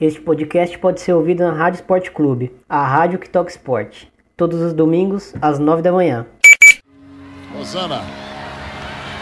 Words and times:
Este 0.00 0.20
podcast 0.20 0.78
pode 0.78 1.00
ser 1.00 1.12
ouvido 1.12 1.42
na 1.42 1.52
Rádio 1.52 1.80
Esporte 1.80 2.12
Clube, 2.12 2.52
a 2.68 2.86
rádio 2.86 3.18
que 3.18 3.28
toca 3.28 3.50
esporte, 3.50 4.08
todos 4.36 4.60
os 4.60 4.72
domingos 4.72 5.34
às 5.42 5.58
nove 5.58 5.82
da 5.82 5.90
manhã. 5.90 6.24
Rosana, 7.52 8.02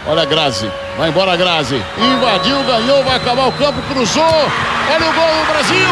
olha 0.06 0.20
a 0.20 0.26
Grazi, 0.26 0.70
vai 0.98 1.08
embora 1.08 1.34
Grazi, 1.34 1.76
invadiu, 1.76 2.62
ganhou, 2.64 3.02
vai 3.04 3.16
acabar 3.16 3.48
o 3.48 3.52
campo, 3.52 3.80
cruzou, 3.90 4.22
olha 4.22 5.10
o 5.10 5.14
gol 5.14 5.40
do 5.40 5.50
Brasil, 5.50 5.88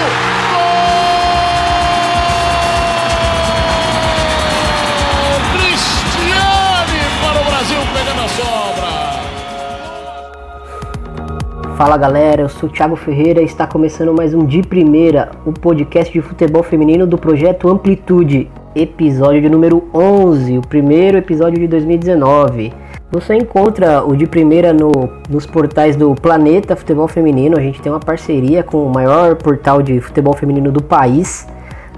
Fala 11.77 11.97
galera, 11.97 12.43
eu 12.43 12.49
sou 12.49 12.69
Thiago 12.69 12.95
Ferreira 12.95 13.43
e 13.43 13.45
está 13.45 13.67
começando 13.67 14.15
mais 14.15 14.33
um 14.33 14.47
De 14.47 14.63
Primeira, 14.63 15.33
o 15.45 15.53
podcast 15.53 16.13
de 16.13 16.23
futebol 16.23 16.63
feminino 16.63 17.05
do 17.05 17.19
projeto 17.19 17.69
Amplitude, 17.69 18.49
episódio 18.77 19.43
de 19.43 19.49
número 19.49 19.83
11, 19.93 20.57
o 20.57 20.63
primeiro 20.63 21.19
episódio 21.19 21.59
de 21.59 21.67
2019. 21.67 22.73
Você 23.11 23.35
encontra 23.35 24.05
o 24.05 24.17
De 24.17 24.25
Primeira 24.25 24.73
no, 24.73 24.93
nos 25.29 25.47
portais 25.47 25.97
do 25.97 26.15
Planeta 26.15 26.77
Futebol 26.77 27.09
Feminino, 27.09 27.59
a 27.59 27.61
gente 27.61 27.83
tem 27.83 27.91
uma 27.91 27.99
parceria 27.99 28.63
com 28.63 28.87
o 28.87 28.89
maior 28.89 29.35
portal 29.35 29.83
de 29.83 30.01
futebol 30.01 30.35
feminino 30.35 30.71
do 30.71 30.81
país. 30.81 31.45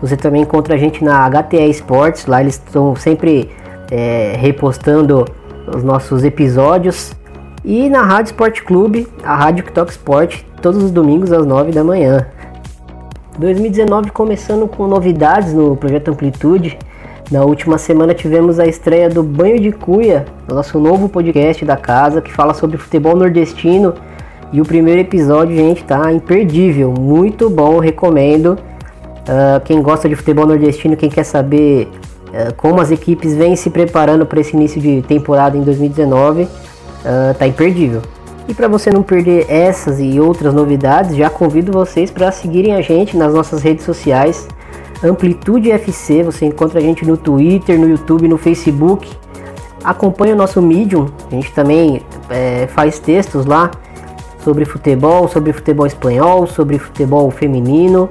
Você 0.00 0.16
também 0.16 0.41
encontra 0.41 0.74
a 0.74 0.78
gente 0.78 1.05
na 1.05 1.28
HTE 1.28 1.69
Esportes, 1.69 2.24
lá 2.24 2.41
eles 2.41 2.55
estão 2.55 2.97
sempre 2.97 3.50
é, 3.91 4.36
repostando 4.38 5.27
os 5.69 5.84
nossos 5.84 6.24
episódios. 6.24 7.14
E 7.66 7.91
na 7.91 8.02
Rádio 8.02 8.30
Esporte 8.30 8.62
Clube, 8.62 9.09
a 9.25 9.34
Rádio 9.34 9.65
que 9.65 9.73
toca 9.73 9.91
esporte, 9.91 10.47
todos 10.62 10.80
os 10.84 10.93
domingos 10.93 11.33
às 11.33 11.45
9 11.45 11.73
da 11.73 11.83
manhã. 11.83 12.25
2019 13.41 14.12
começando 14.12 14.69
com 14.69 14.87
novidades 14.87 15.52
no 15.52 15.75
projeto 15.77 16.12
Amplitude. 16.12 16.78
Na 17.28 17.42
última 17.42 17.77
semana 17.77 18.14
tivemos 18.14 18.61
a 18.61 18.69
estreia 18.69 19.08
do 19.08 19.20
Banho 19.20 19.58
de 19.58 19.73
Cuia, 19.73 20.27
nosso 20.48 20.78
novo 20.78 21.08
podcast 21.08 21.64
da 21.64 21.77
casa 21.77 22.23
que 22.23 22.33
fala 22.33 22.55
sobre 22.55 22.77
futebol 22.77 23.17
nordestino. 23.17 23.95
E 24.53 24.61
o 24.61 24.64
primeiro 24.64 25.01
episódio, 25.01 25.56
gente, 25.56 25.83
tá 25.83 26.12
imperdível, 26.12 26.95
muito 26.97 27.51
bom, 27.51 27.80
recomendo. 27.80 28.56
Uh, 29.23 29.61
quem 29.64 29.83
gosta 29.83 30.08
de 30.08 30.14
futebol 30.14 30.47
nordestino, 30.47 30.97
quem 30.97 31.11
quer 31.11 31.25
saber 31.25 31.89
uh, 32.28 32.55
como 32.56 32.80
as 32.80 32.92
equipes 32.92 33.34
vêm 33.34 33.56
se 33.56 33.70
preparando 33.70 34.25
para 34.25 34.39
esse 34.39 34.55
início 34.55 34.80
de 34.80 35.03
temporada 35.03 35.58
em 35.58 35.62
2019, 35.62 36.47
uh, 37.06 37.34
tá 37.34 37.46
imperdível. 37.46 38.02
E 38.48 38.54
para 38.54 38.68
você 38.68 38.90
não 38.90 39.02
perder 39.02 39.46
essas 39.48 40.00
e 40.00 40.20
outras 40.20 40.54
novidades, 40.54 41.16
já 41.16 41.28
convido 41.28 41.72
vocês 41.72 42.10
para 42.10 42.30
seguirem 42.30 42.74
a 42.74 42.80
gente 42.80 43.16
nas 43.16 43.32
nossas 43.32 43.62
redes 43.62 43.84
sociais. 43.84 44.46
Amplitude 45.02 45.70
FC, 45.72 46.22
você 46.22 46.46
encontra 46.46 46.78
a 46.78 46.82
gente 46.82 47.04
no 47.04 47.16
Twitter, 47.16 47.78
no 47.78 47.88
YouTube, 47.88 48.28
no 48.28 48.38
Facebook. 48.38 49.10
Acompanhe 49.82 50.32
o 50.32 50.36
nosso 50.36 50.62
Medium, 50.62 51.06
a 51.30 51.34
gente 51.34 51.52
também 51.52 52.02
é, 52.30 52.66
faz 52.68 52.98
textos 52.98 53.46
lá 53.46 53.70
sobre 54.42 54.64
futebol, 54.64 55.28
sobre 55.28 55.52
futebol 55.52 55.86
espanhol, 55.86 56.46
sobre 56.46 56.78
futebol 56.78 57.30
feminino. 57.30 58.08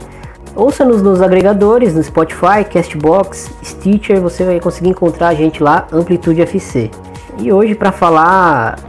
Ouça-nos 0.56 1.02
nos 1.02 1.22
agregadores, 1.22 1.94
no 1.94 2.04
Spotify, 2.04 2.64
Castbox, 2.72 3.52
Stitcher, 3.64 4.22
você 4.22 4.46
vai 4.46 4.60
conseguir 4.60 4.90
encontrar 4.90 5.30
a 5.30 5.34
gente 5.34 5.62
lá, 5.64 5.88
Amplitude 5.92 6.42
FC. 6.42 6.92
E 7.38 7.52
hoje 7.52 7.76
para 7.76 7.92
falar 7.92 8.80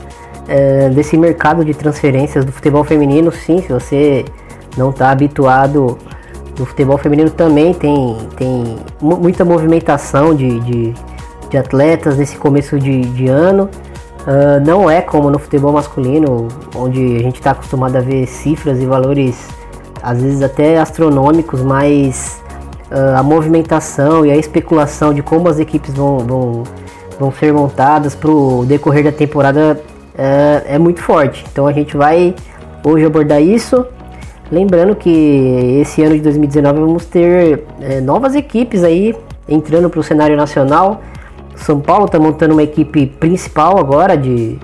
é, 0.49 0.89
desse 0.91 1.17
mercado 1.17 1.65
de 1.65 1.75
transferências 1.75 2.45
do 2.45 2.53
futebol 2.53 2.85
feminino, 2.85 3.33
sim, 3.33 3.61
se 3.61 3.73
você 3.73 4.25
não 4.77 4.91
está 4.91 5.11
habituado 5.11 5.99
no 6.59 6.65
futebol 6.65 6.97
feminino 6.97 7.31
também 7.31 7.75
tem, 7.75 8.17
tem 8.37 8.77
muita 9.01 9.45
movimentação 9.45 10.35
de, 10.35 10.59
de, 10.61 10.95
de 11.51 11.59
atletas 11.59 12.17
nesse 12.17 12.37
começo 12.37 12.79
de, 12.79 13.03
de 13.03 13.29
ano. 13.29 13.69
Uh, 14.23 14.65
não 14.67 14.91
é 14.91 15.01
como 15.01 15.31
no 15.31 15.39
futebol 15.39 15.73
masculino, 15.73 16.49
onde 16.75 17.17
a 17.17 17.21
gente 17.21 17.37
está 17.37 17.53
acostumado 17.53 17.97
a 17.97 18.01
ver 18.01 18.27
cifras 18.27 18.81
e 18.81 18.87
valores 18.87 19.49
às 20.03 20.21
vezes 20.21 20.43
até 20.43 20.79
astronômicos, 20.79 21.63
mas 21.63 22.43
uh, 22.91 23.17
a 23.17 23.23
movimentação 23.23 24.27
e 24.27 24.31
a 24.31 24.37
especulação 24.37 25.15
de 25.15 25.23
como 25.23 25.49
as 25.49 25.59
equipes 25.59 25.95
vão, 25.95 26.19
vão, 26.19 26.63
vão 27.19 27.33
ser 27.33 27.53
montadas 27.53 28.15
para 28.15 28.31
o 28.31 28.65
decorrer 28.65 29.05
da 29.05 29.13
temporada 29.13 29.81
uh, 30.15 30.65
é 30.67 30.79
muito 30.79 31.01
forte. 31.01 31.45
Então 31.51 31.67
a 31.67 31.73
gente 31.73 31.97
vai 31.97 32.35
hoje 32.85 33.05
abordar 33.05 33.43
isso. 33.43 33.87
Lembrando 34.51 34.95
que 34.95 35.79
esse 35.81 36.03
ano 36.03 36.15
de 36.15 36.21
2019 36.21 36.81
vamos 36.81 37.07
ter 37.07 37.65
uh, 37.81 38.03
novas 38.03 38.35
equipes 38.35 38.83
aí 38.83 39.15
entrando 39.49 39.89
para 39.91 40.01
o 40.01 40.03
cenário 40.03 40.37
nacional. 40.37 41.03
São 41.55 41.81
Paulo 41.81 42.07
está 42.07 42.19
montando 42.19 42.53
uma 42.53 42.63
equipe 42.63 43.07
principal 43.07 43.79
agora 43.79 44.17
de, 44.17 44.59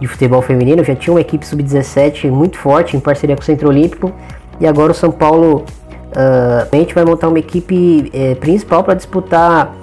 de 0.00 0.06
futebol 0.06 0.40
feminino. 0.40 0.82
Já 0.82 0.94
tinha 0.94 1.12
uma 1.14 1.20
equipe 1.20 1.46
sub-17 1.46 2.30
muito 2.30 2.58
forte 2.58 2.96
em 2.96 3.00
parceria 3.00 3.36
com 3.36 3.42
o 3.42 3.44
Centro 3.44 3.68
Olímpico. 3.68 4.12
E 4.58 4.66
agora 4.66 4.92
o 4.92 4.94
São 4.94 5.10
Paulo 5.10 5.64
uh, 6.10 6.68
a 6.70 6.76
gente 6.76 6.94
vai 6.94 7.04
montar 7.04 7.28
uma 7.28 7.38
equipe 7.38 8.10
eh, 8.12 8.34
principal 8.34 8.84
para 8.84 8.94
disputar 8.94 9.74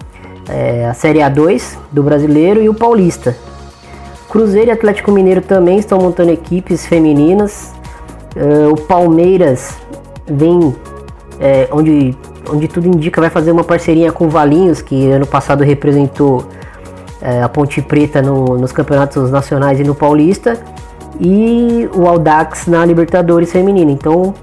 eh, 0.50 0.86
a 0.90 0.94
Série 0.94 1.20
A2 1.20 1.78
do 1.92 2.04
Brasileiro 2.04 2.62
e 2.62 2.70
o 2.70 2.74
Paulista. 2.74 3.36
Cruzeiro 4.30 4.70
e 4.70 4.72
Atlético 4.72 5.12
Mineiro 5.12 5.42
também 5.42 5.78
estão 5.78 6.00
montando 6.00 6.32
equipes 6.32 6.86
femininas. 6.86 7.74
Uh, 8.36 8.72
o 8.72 8.82
Palmeiras 8.82 9.76
vem 10.28 10.76
eh, 11.40 11.68
onde, 11.72 12.16
onde 12.50 12.68
tudo 12.68 12.88
indica 12.88 13.22
vai 13.22 13.30
fazer 13.30 13.52
uma 13.52 13.64
parceria 13.64 14.12
com 14.12 14.26
o 14.26 14.30
Valinhos, 14.30 14.82
que 14.82 15.10
ano 15.10 15.26
passado 15.26 15.64
representou 15.64 16.46
eh, 17.22 17.42
a 17.42 17.50
Ponte 17.50 17.82
Preta 17.82 18.22
no, 18.22 18.58
nos 18.58 18.72
campeonatos 18.72 19.32
nacionais 19.32 19.80
e 19.80 19.84
no 19.84 19.96
Paulista, 19.96 20.60
e 21.20 21.90
o 21.96 22.08
Audax 22.08 22.68
na 22.68 22.86
Libertadores 22.86 23.52
Feminina. 23.52 23.92
Então 23.92 24.34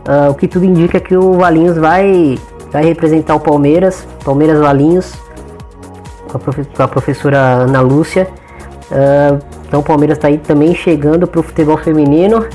Uh, 0.00 0.30
o 0.30 0.34
que 0.34 0.48
tudo 0.48 0.64
indica 0.64 0.96
é 0.96 1.00
que 1.00 1.14
o 1.14 1.34
Valinhos 1.34 1.76
vai, 1.76 2.38
vai 2.72 2.84
representar 2.84 3.34
o 3.34 3.40
Palmeiras, 3.40 4.06
Palmeiras 4.24 4.58
Valinhos, 4.58 5.12
com 6.30 6.38
a, 6.38 6.40
profe 6.40 6.64
com 6.64 6.82
a 6.82 6.88
professora 6.88 7.38
Ana 7.38 7.80
Lúcia. 7.80 8.28
Uh, 8.90 9.38
então 9.66 9.80
o 9.80 9.82
Palmeiras 9.82 10.18
está 10.18 10.28
aí 10.28 10.38
também 10.38 10.74
chegando 10.74 11.26
para 11.26 11.40
o 11.40 11.42
futebol 11.42 11.76
feminino. 11.76 12.46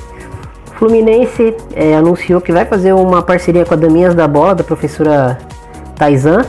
O 0.71 0.77
Fluminense 0.77 1.55
é, 1.73 1.95
anunciou 1.95 2.41
que 2.41 2.51
vai 2.51 2.65
fazer 2.65 2.93
uma 2.93 3.21
parceria 3.21 3.63
com 3.63 3.73
a 3.73 3.77
Daminhas 3.77 4.13
da 4.13 4.27
Bola, 4.27 4.55
da 4.55 4.63
professora 4.63 5.37
Taizan. 5.95 6.45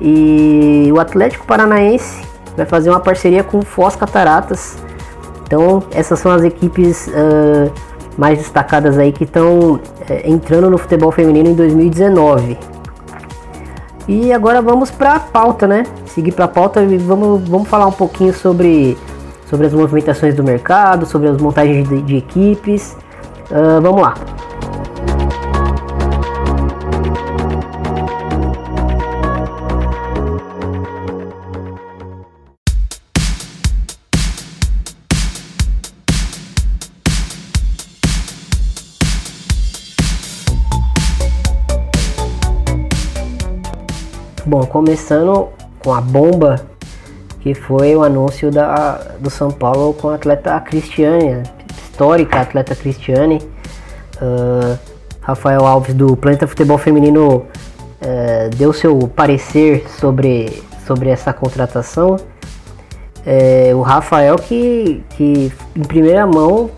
E 0.00 0.90
o 0.92 0.98
Atlético 0.98 1.46
Paranaense 1.46 2.22
vai 2.56 2.66
fazer 2.66 2.90
uma 2.90 3.00
parceria 3.00 3.44
com 3.44 3.58
o 3.58 3.62
Foz 3.62 3.94
Cataratas. 3.94 4.76
Então 5.44 5.82
essas 5.92 6.18
são 6.18 6.32
as 6.32 6.42
equipes 6.42 7.06
uh, 7.08 7.72
mais 8.16 8.38
destacadas 8.38 8.98
aí 8.98 9.12
que 9.12 9.22
estão 9.24 9.80
é, 10.08 10.28
entrando 10.28 10.68
no 10.68 10.76
futebol 10.76 11.12
feminino 11.12 11.50
em 11.50 11.54
2019. 11.54 12.58
E 14.08 14.32
agora 14.32 14.62
vamos 14.62 14.90
para 14.90 15.16
a 15.16 15.20
pauta, 15.20 15.66
né? 15.66 15.84
Seguir 16.06 16.32
para 16.32 16.46
a 16.46 16.48
pauta 16.48 16.82
e 16.82 16.96
vamos, 16.96 17.46
vamos 17.46 17.68
falar 17.68 17.86
um 17.86 17.92
pouquinho 17.92 18.32
sobre, 18.32 18.96
sobre 19.50 19.66
as 19.66 19.74
movimentações 19.74 20.34
do 20.34 20.42
mercado, 20.42 21.04
sobre 21.04 21.28
as 21.28 21.36
montagens 21.36 21.86
de, 21.86 22.00
de 22.00 22.16
equipes. 22.16 22.96
Uh, 23.50 23.82
vamos 23.82 24.00
lá. 24.00 24.14
Bom, 44.48 44.64
começando 44.64 45.50
com 45.84 45.92
a 45.92 46.00
bomba 46.00 46.58
que 47.40 47.52
foi 47.52 47.94
o 47.94 48.02
anúncio 48.02 48.50
da, 48.50 48.98
do 49.20 49.28
São 49.28 49.50
Paulo 49.50 49.92
com 49.92 50.08
a 50.08 50.14
atleta 50.14 50.58
Cristiane, 50.60 51.42
histórica 51.76 52.40
atleta 52.40 52.74
Cristiane. 52.74 53.42
Uh, 54.16 54.78
Rafael 55.20 55.66
Alves 55.66 55.92
do 55.92 56.16
Planeta 56.16 56.46
Futebol 56.46 56.78
Feminino 56.78 57.36
uh, 57.36 58.56
deu 58.56 58.72
seu 58.72 58.98
parecer 59.14 59.84
sobre, 60.00 60.62
sobre 60.86 61.10
essa 61.10 61.30
contratação. 61.30 62.16
Uh, 62.16 63.76
o 63.76 63.82
Rafael 63.82 64.36
que, 64.36 65.04
que 65.10 65.52
em 65.76 65.82
primeira 65.82 66.26
mão 66.26 66.70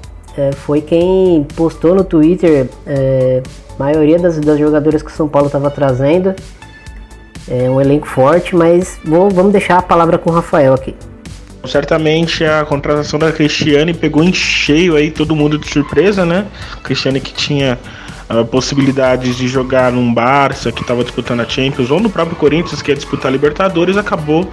foi 0.57 0.81
quem 0.81 1.47
postou 1.55 1.95
no 1.95 2.03
Twitter 2.03 2.69
a 2.87 3.79
maioria 3.79 4.19
das, 4.19 4.39
das 4.41 4.59
jogadoras 4.59 5.03
que 5.03 5.11
o 5.11 5.15
São 5.15 5.29
Paulo 5.29 5.47
estava 5.47 5.71
trazendo. 5.71 6.35
É 7.51 7.69
um 7.69 7.81
elenco 7.81 8.07
forte, 8.07 8.55
mas 8.55 9.01
vou, 9.05 9.29
vamos 9.29 9.51
deixar 9.51 9.79
a 9.79 9.83
palavra 9.83 10.17
com 10.17 10.31
o 10.31 10.33
Rafael 10.33 10.73
aqui. 10.73 10.95
Certamente 11.67 12.45
a 12.45 12.65
contratação 12.65 13.19
da 13.19 13.33
Cristiane 13.33 13.93
pegou 13.93 14.23
em 14.23 14.33
cheio 14.33 14.95
aí 14.95 15.11
todo 15.11 15.35
mundo 15.35 15.59
de 15.59 15.69
surpresa, 15.69 16.25
né? 16.25 16.47
Cristiane 16.83 17.21
que 17.21 17.35
tinha 17.35 17.79
uh, 18.31 18.45
possibilidades 18.47 19.37
de 19.37 19.49
jogar 19.49 19.93
num 19.93 20.15
Barça 20.15 20.71
que 20.71 20.81
estava 20.81 21.03
disputando 21.03 21.41
a 21.41 21.49
Champions 21.49 21.91
ou 21.91 21.99
no 22.01 22.09
próprio 22.09 22.37
Corinthians 22.37 22.81
que 22.81 22.93
ia 22.93 22.97
disputar 22.97 23.27
a 23.27 23.31
Libertadores, 23.31 23.97
acabou 23.97 24.49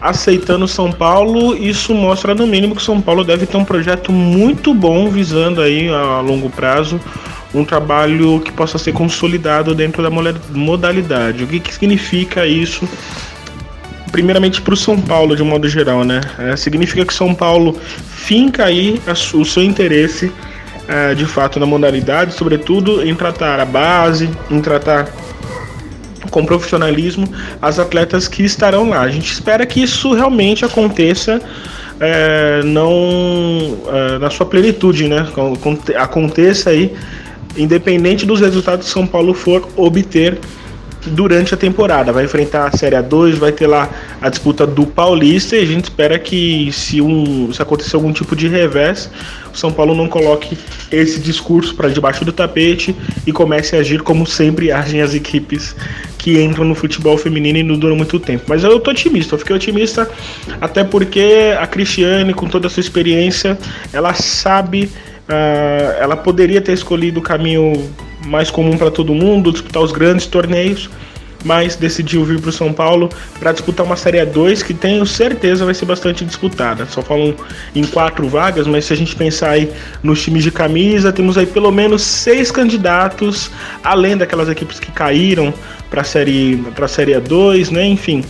aceitando 0.00 0.68
São 0.68 0.92
Paulo. 0.92 1.56
Isso 1.56 1.94
mostra 1.94 2.34
no 2.34 2.46
mínimo 2.46 2.76
que 2.76 2.82
São 2.82 3.00
Paulo 3.00 3.24
deve 3.24 3.46
ter 3.46 3.56
um 3.56 3.64
projeto 3.64 4.12
muito 4.12 4.74
bom 4.74 5.08
visando 5.08 5.62
aí 5.62 5.88
a 5.88 6.20
longo 6.20 6.50
prazo 6.50 7.00
um 7.54 7.64
trabalho 7.64 8.40
que 8.40 8.52
possa 8.52 8.78
ser 8.78 8.92
consolidado 8.92 9.74
dentro 9.74 10.02
da 10.02 10.10
modalidade. 10.10 11.44
O 11.44 11.46
que, 11.46 11.60
que 11.60 11.72
significa 11.72 12.46
isso? 12.46 12.88
Primeiramente 14.10 14.60
para 14.60 14.74
o 14.74 14.76
São 14.76 15.00
Paulo 15.00 15.36
de 15.36 15.42
um 15.42 15.46
modo 15.46 15.68
geral, 15.68 16.04
né? 16.04 16.20
É, 16.38 16.56
significa 16.56 17.04
que 17.04 17.14
São 17.14 17.34
Paulo 17.34 17.78
finca 18.08 18.64
aí 18.64 19.00
a, 19.06 19.12
o 19.12 19.44
seu 19.44 19.62
interesse 19.62 20.32
é, 20.88 21.14
de 21.14 21.24
fato 21.24 21.58
na 21.58 21.66
modalidade, 21.66 22.34
sobretudo 22.34 23.06
em 23.06 23.14
tratar 23.14 23.60
a 23.60 23.64
base, 23.64 24.28
em 24.50 24.60
tratar 24.60 25.08
com 26.30 26.44
profissionalismo 26.44 27.28
as 27.62 27.78
atletas 27.78 28.26
que 28.26 28.42
estarão 28.42 28.88
lá. 28.88 29.00
A 29.00 29.08
gente 29.08 29.32
espera 29.32 29.64
que 29.64 29.82
isso 29.82 30.12
realmente 30.12 30.64
aconteça 30.64 31.40
é, 32.00 32.62
não 32.64 33.78
é, 33.86 34.18
na 34.18 34.30
sua 34.30 34.46
plenitude, 34.46 35.08
né? 35.08 35.26
Aconteça 35.96 36.70
aí, 36.70 36.92
independente 37.56 38.26
dos 38.26 38.40
resultados 38.40 38.86
que 38.86 38.92
São 38.92 39.06
Paulo 39.06 39.34
for 39.34 39.68
obter 39.76 40.38
durante 41.06 41.54
a 41.54 41.56
temporada. 41.56 42.12
Vai 42.12 42.24
enfrentar 42.24 42.68
a 42.68 42.76
Série 42.76 42.96
A2, 42.96 43.34
vai 43.34 43.52
ter 43.52 43.66
lá 43.66 43.90
a 44.20 44.28
disputa 44.28 44.66
do 44.66 44.86
Paulista 44.86 45.56
e 45.56 45.62
a 45.62 45.66
gente 45.66 45.84
espera 45.84 46.18
que 46.18 46.70
se, 46.72 47.00
um, 47.00 47.52
se 47.52 47.60
acontecer 47.60 47.96
algum 47.96 48.12
tipo 48.12 48.34
de 48.34 48.48
revés, 48.48 49.10
o 49.52 49.56
São 49.56 49.72
Paulo 49.72 49.94
não 49.94 50.08
coloque 50.08 50.56
esse 50.90 51.20
discurso 51.20 51.74
para 51.74 51.88
debaixo 51.88 52.24
do 52.24 52.32
tapete 52.32 52.94
e 53.26 53.32
comece 53.32 53.76
a 53.76 53.80
agir 53.80 54.02
como 54.02 54.26
sempre 54.26 54.72
agem 54.72 55.00
as 55.00 55.14
equipes 55.14 55.74
que 56.18 56.40
entram 56.42 56.64
no 56.64 56.74
futebol 56.74 57.18
feminino 57.18 57.58
e 57.58 57.62
não 57.62 57.76
duram 57.76 57.96
muito 57.96 58.18
tempo. 58.18 58.44
Mas 58.48 58.64
eu 58.64 58.80
tô 58.80 58.90
otimista, 58.90 59.34
eu 59.34 59.38
fiquei 59.38 59.54
otimista 59.54 60.10
até 60.60 60.82
porque 60.82 61.54
a 61.58 61.66
Cristiane, 61.66 62.32
com 62.32 62.46
toda 62.46 62.66
a 62.66 62.70
sua 62.70 62.80
experiência, 62.80 63.58
ela 63.92 64.14
sabe, 64.14 64.90
uh, 65.28 66.00
ela 66.00 66.16
poderia 66.16 66.60
ter 66.60 66.72
escolhido 66.72 67.20
o 67.20 67.22
caminho 67.22 67.90
mais 68.26 68.50
comum 68.50 68.76
para 68.76 68.90
todo 68.90 69.14
mundo, 69.14 69.52
disputar 69.52 69.82
os 69.82 69.92
grandes 69.92 70.26
torneios, 70.26 70.88
mas 71.44 71.76
decidiu 71.76 72.24
vir 72.24 72.40
para 72.40 72.48
o 72.48 72.52
São 72.52 72.72
Paulo 72.72 73.10
para 73.38 73.52
disputar 73.52 73.84
uma 73.84 73.96
Série 73.96 74.24
2 74.24 74.62
que 74.62 74.72
tenho 74.72 75.04
certeza 75.04 75.64
vai 75.64 75.74
ser 75.74 75.84
bastante 75.84 76.24
disputada. 76.24 76.86
Só 76.86 77.02
falam 77.02 77.34
em 77.74 77.84
quatro 77.84 78.26
vagas, 78.26 78.66
mas 78.66 78.86
se 78.86 78.94
a 78.94 78.96
gente 78.96 79.14
pensar 79.14 79.50
aí 79.50 79.70
nos 80.02 80.22
times 80.22 80.42
de 80.42 80.50
camisa, 80.50 81.12
temos 81.12 81.36
aí 81.36 81.46
pelo 81.46 81.70
menos 81.70 82.02
seis 82.02 82.50
candidatos, 82.50 83.50
além 83.82 84.16
daquelas 84.16 84.48
equipes 84.48 84.80
que 84.80 84.90
caíram 84.90 85.52
para 85.90 86.00
a 86.00 86.04
série 86.04 86.56
para 86.74 86.86
a 86.86 86.88
série 86.88 87.18
2, 87.20 87.70
né? 87.70 87.86
Enfim, 87.86 88.24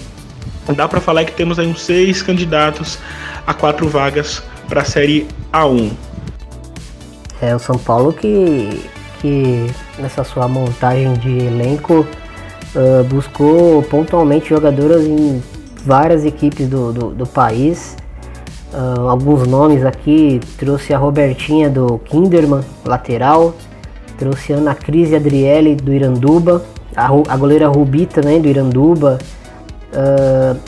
dá 0.74 0.88
para 0.88 1.00
falar 1.00 1.24
que 1.24 1.32
temos 1.32 1.58
aí 1.58 1.66
uns 1.66 1.82
seis 1.82 2.20
candidatos 2.20 2.98
a 3.46 3.54
quatro 3.54 3.88
vagas 3.88 4.42
para 4.68 4.82
a 4.82 4.84
série 4.84 5.26
A1. 5.52 5.92
É 7.48 7.54
o 7.54 7.58
São 7.58 7.76
Paulo 7.76 8.12
que 8.12 8.80
que 9.24 9.70
nessa 9.98 10.22
sua 10.22 10.46
montagem 10.46 11.14
de 11.14 11.46
elenco 11.46 12.06
uh, 12.76 13.04
buscou 13.04 13.82
pontualmente 13.84 14.50
jogadoras 14.50 15.02
em 15.02 15.42
várias 15.82 16.26
equipes 16.26 16.68
do, 16.68 16.92
do, 16.92 17.08
do 17.08 17.26
país. 17.26 17.96
Uh, 18.70 19.08
alguns 19.08 19.46
nomes 19.46 19.82
aqui, 19.82 20.42
trouxe 20.58 20.92
a 20.92 20.98
Robertinha 20.98 21.70
do 21.70 21.98
Kinderman, 22.00 22.60
lateral, 22.84 23.54
trouxe 24.18 24.52
a 24.52 24.56
Ana 24.56 24.74
Cris 24.74 25.14
Adriele 25.14 25.74
do 25.74 25.90
Iranduba, 25.90 26.62
a, 26.94 27.06
a 27.06 27.36
goleira 27.38 27.66
Rubi 27.68 28.04
também 28.04 28.42
do 28.42 28.48
Iranduba, 28.48 29.18
uh, 29.94 30.60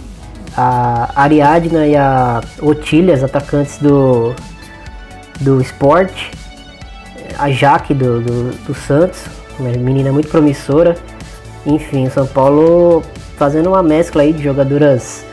a 0.57 1.11
Ariadna 1.15 1.87
e 1.87 1.95
a 1.95 2.41
Otília, 2.63 3.13
as 3.13 3.23
atacantes 3.23 3.77
do, 3.77 4.33
do 5.43 5.61
esporte, 5.61 6.31
a 7.39 7.51
Jaque 7.51 7.95
do, 7.95 8.21
do, 8.21 8.51
do 8.67 8.75
Santos, 8.75 9.25
uma 9.59 9.71
menina 9.71 10.13
muito 10.13 10.29
promissora. 10.29 10.97
Enfim, 11.65 12.09
São 12.09 12.27
Paulo 12.27 13.03
fazendo 13.37 13.69
uma 13.71 13.83
mescla 13.83 14.23
aí 14.23 14.33
de 14.33 14.43
jogadoras 14.43 15.25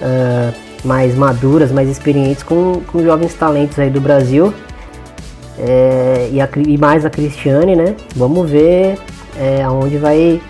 uh, 0.00 0.54
mais 0.84 1.14
maduras, 1.14 1.72
mais 1.72 1.88
experientes 1.88 2.42
com, 2.42 2.80
com 2.86 3.02
jovens 3.02 3.34
talentos 3.34 3.78
aí 3.78 3.90
do 3.90 4.00
Brasil. 4.00 4.52
É, 5.58 6.28
e, 6.32 6.40
a, 6.40 6.48
e, 6.66 6.78
mais 6.78 7.04
a 7.04 7.10
Cristiane, 7.10 7.74
né? 7.74 7.96
Vamos 8.14 8.48
ver 8.48 8.96
é, 9.36 9.60
aonde 9.62 9.96
vai, 9.98 10.40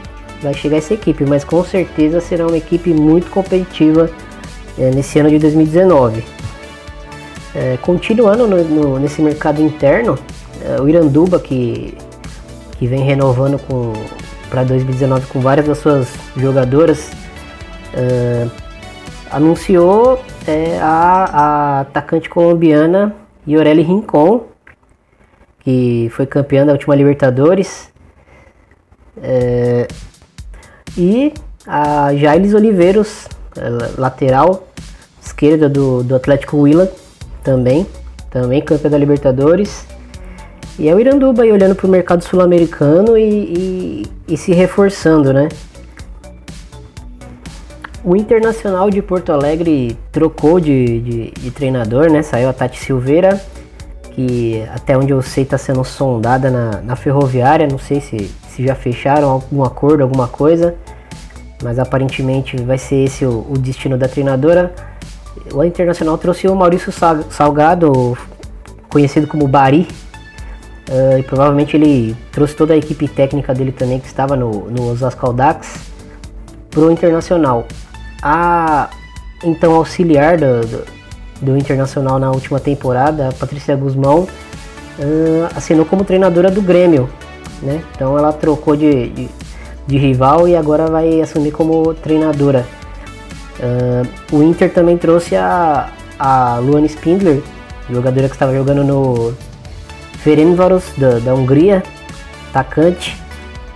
vai 0.43 0.53
chegar 0.53 0.77
essa 0.77 0.93
equipe, 0.93 1.25
mas 1.25 1.45
com 1.45 1.65
certeza 1.65 2.21
será 2.21 2.47
uma 2.47 2.59
equipe 2.59 2.91
muito 2.91 3.31
competitiva 3.31 4.11
é, 4.79 4.91
nesse 4.91 5.19
ano 5.19 5.31
de 5.31 5.39
2019. 5.39 6.23
É, 7.55 7.79
continuando 7.81 8.47
no, 8.47 8.63
no, 8.63 8.99
nesse 8.99 9.23
mercado 9.23 9.63
interno, 9.63 10.19
o 10.81 10.89
Iranduba 10.89 11.39
que, 11.39 11.97
que 12.79 12.87
vem 12.87 13.05
renovando 13.05 13.59
para 14.49 14.65
2019 14.65 15.27
com 15.27 15.41
várias 15.41 15.67
das 15.67 15.79
suas 15.79 16.09
jogadoras 16.37 17.11
uh, 17.95 18.51
anunciou 19.31 20.23
é, 20.47 20.79
a, 20.81 21.25
a, 21.25 21.81
atacante 21.81 22.29
colombiana 22.29 23.15
Yoreli 23.47 23.83
Rincon 23.83 24.47
que 25.61 26.09
foi 26.13 26.27
campeã 26.27 26.65
da 26.65 26.73
última 26.73 26.95
Libertadores 26.95 27.93
é, 29.21 29.87
e 30.97 31.35
a 31.67 32.15
Jailes 32.15 32.55
Oliveiros 32.55 33.29
lateral 33.99 34.69
esquerda 35.23 35.69
do, 35.69 36.03
do 36.03 36.15
Atlético 36.15 36.59
Willa 36.59 36.91
também 37.43 37.87
também 38.31 38.63
campeã 38.63 38.89
da 38.91 38.97
Libertadores 38.97 39.87
e 40.79 40.89
é 40.89 40.95
o 40.95 41.01
Iranduba 41.01 41.43
aí 41.43 41.51
olhando 41.51 41.75
para 41.75 41.87
o 41.87 41.91
mercado 41.91 42.23
sul-americano 42.23 43.19
e, 43.19 43.23
e, 43.23 44.07
e, 44.29 44.37
se 44.37 44.53
reforçando, 44.53 45.33
né? 45.33 45.49
O 48.05 48.15
Internacional 48.15 48.89
de 48.89 49.03
Porto 49.03 49.33
Alegre 49.33 49.99
trocou 50.13 50.61
de, 50.61 51.01
de, 51.01 51.31
de 51.33 51.51
treinador, 51.51 52.09
né? 52.13 52.23
Saiu 52.23 52.49
a 52.49 52.53
Tati 52.53 52.79
Silveira, 52.79 53.43
que 54.13 54.63
até 54.73 54.97
onde 54.97 55.13
eu 55.13 55.21
sei 55.21 55.43
está 55.43 55.59
sendo 55.59 55.83
sondada 55.83 56.49
na, 56.49 56.81
na 56.81 56.95
ferroviária. 56.95 57.67
Não 57.67 57.79
sei 57.79 58.01
se, 58.01 58.31
se 58.49 58.65
já 58.65 58.77
fecharam 58.77 59.31
algum 59.31 59.65
acordo, 59.65 60.05
alguma 60.05 60.29
coisa, 60.29 60.77
mas 61.61 61.81
aparentemente 61.81 62.57
vai 62.63 62.79
ser 62.79 63.05
esse 63.05 63.25
o, 63.25 63.45
o 63.51 63.59
destino 63.59 63.99
da 63.99 64.07
treinadora. 64.07 64.73
O 65.53 65.65
Internacional 65.65 66.17
trouxe 66.19 66.47
o 66.47 66.55
Maurício 66.55 66.93
Salgado, 67.31 68.17
conhecido 68.89 69.27
como 69.27 69.49
Bari, 69.49 69.89
Uh, 70.89 71.19
e 71.19 71.23
provavelmente 71.23 71.77
ele 71.77 72.17
trouxe 72.33 72.57
toda 72.57 72.73
a 72.73 72.77
equipe 72.77 73.07
técnica 73.07 73.55
dele 73.55 73.73
também, 73.73 74.01
que 74.01 74.07
estava 74.07 74.35
no, 74.35 74.71
no 74.71 74.91
Osasco 74.91 75.27
Aldax, 75.27 75.81
para 76.71 76.81
o 76.81 76.91
Internacional. 76.91 77.67
A 78.23 78.89
então 79.45 79.75
auxiliar 79.75 80.39
do, 80.39 80.61
do, 80.63 80.85
do, 81.43 81.57
Internacional 81.59 82.19
na 82.19 82.31
última 82.31 82.59
temporada, 82.59 83.29
a 83.29 83.33
Patrícia 83.33 83.77
Guzmão, 83.77 84.21
uh, 84.99 85.49
assinou 85.55 85.85
como 85.85 86.05
treinadora 86.05 86.51
do 86.51 86.63
Grêmio. 86.63 87.09
Né? 87.63 87.83
Então 87.95 88.17
ela 88.17 88.33
trocou 88.33 88.75
de, 88.75 89.09
de, 89.11 89.29
de 89.87 89.99
rival 89.99 90.49
e 90.49 90.57
agora 90.57 90.87
vai 90.87 91.21
assumir 91.21 91.53
como 91.53 91.93
treinadora. 91.93 92.67
Uh, 93.61 94.37
o 94.37 94.43
Inter 94.43 94.73
também 94.73 94.97
trouxe 94.97 95.37
a, 95.37 95.91
a 96.19 96.59
Luana 96.59 96.87
Spindler, 96.87 97.43
jogadora 97.91 98.29
que 98.29 98.35
estava 98.35 98.55
jogando 98.55 98.83
no 98.83 99.35
Ferencváros 100.23 100.85
da, 100.97 101.19
da 101.19 101.35
Hungria, 101.35 101.83
atacante. 102.51 103.17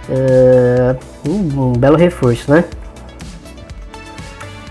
Uh, 0.08 0.98
um, 1.28 1.72
belo 1.72 1.96
reforço, 1.96 2.50
né? 2.50 2.64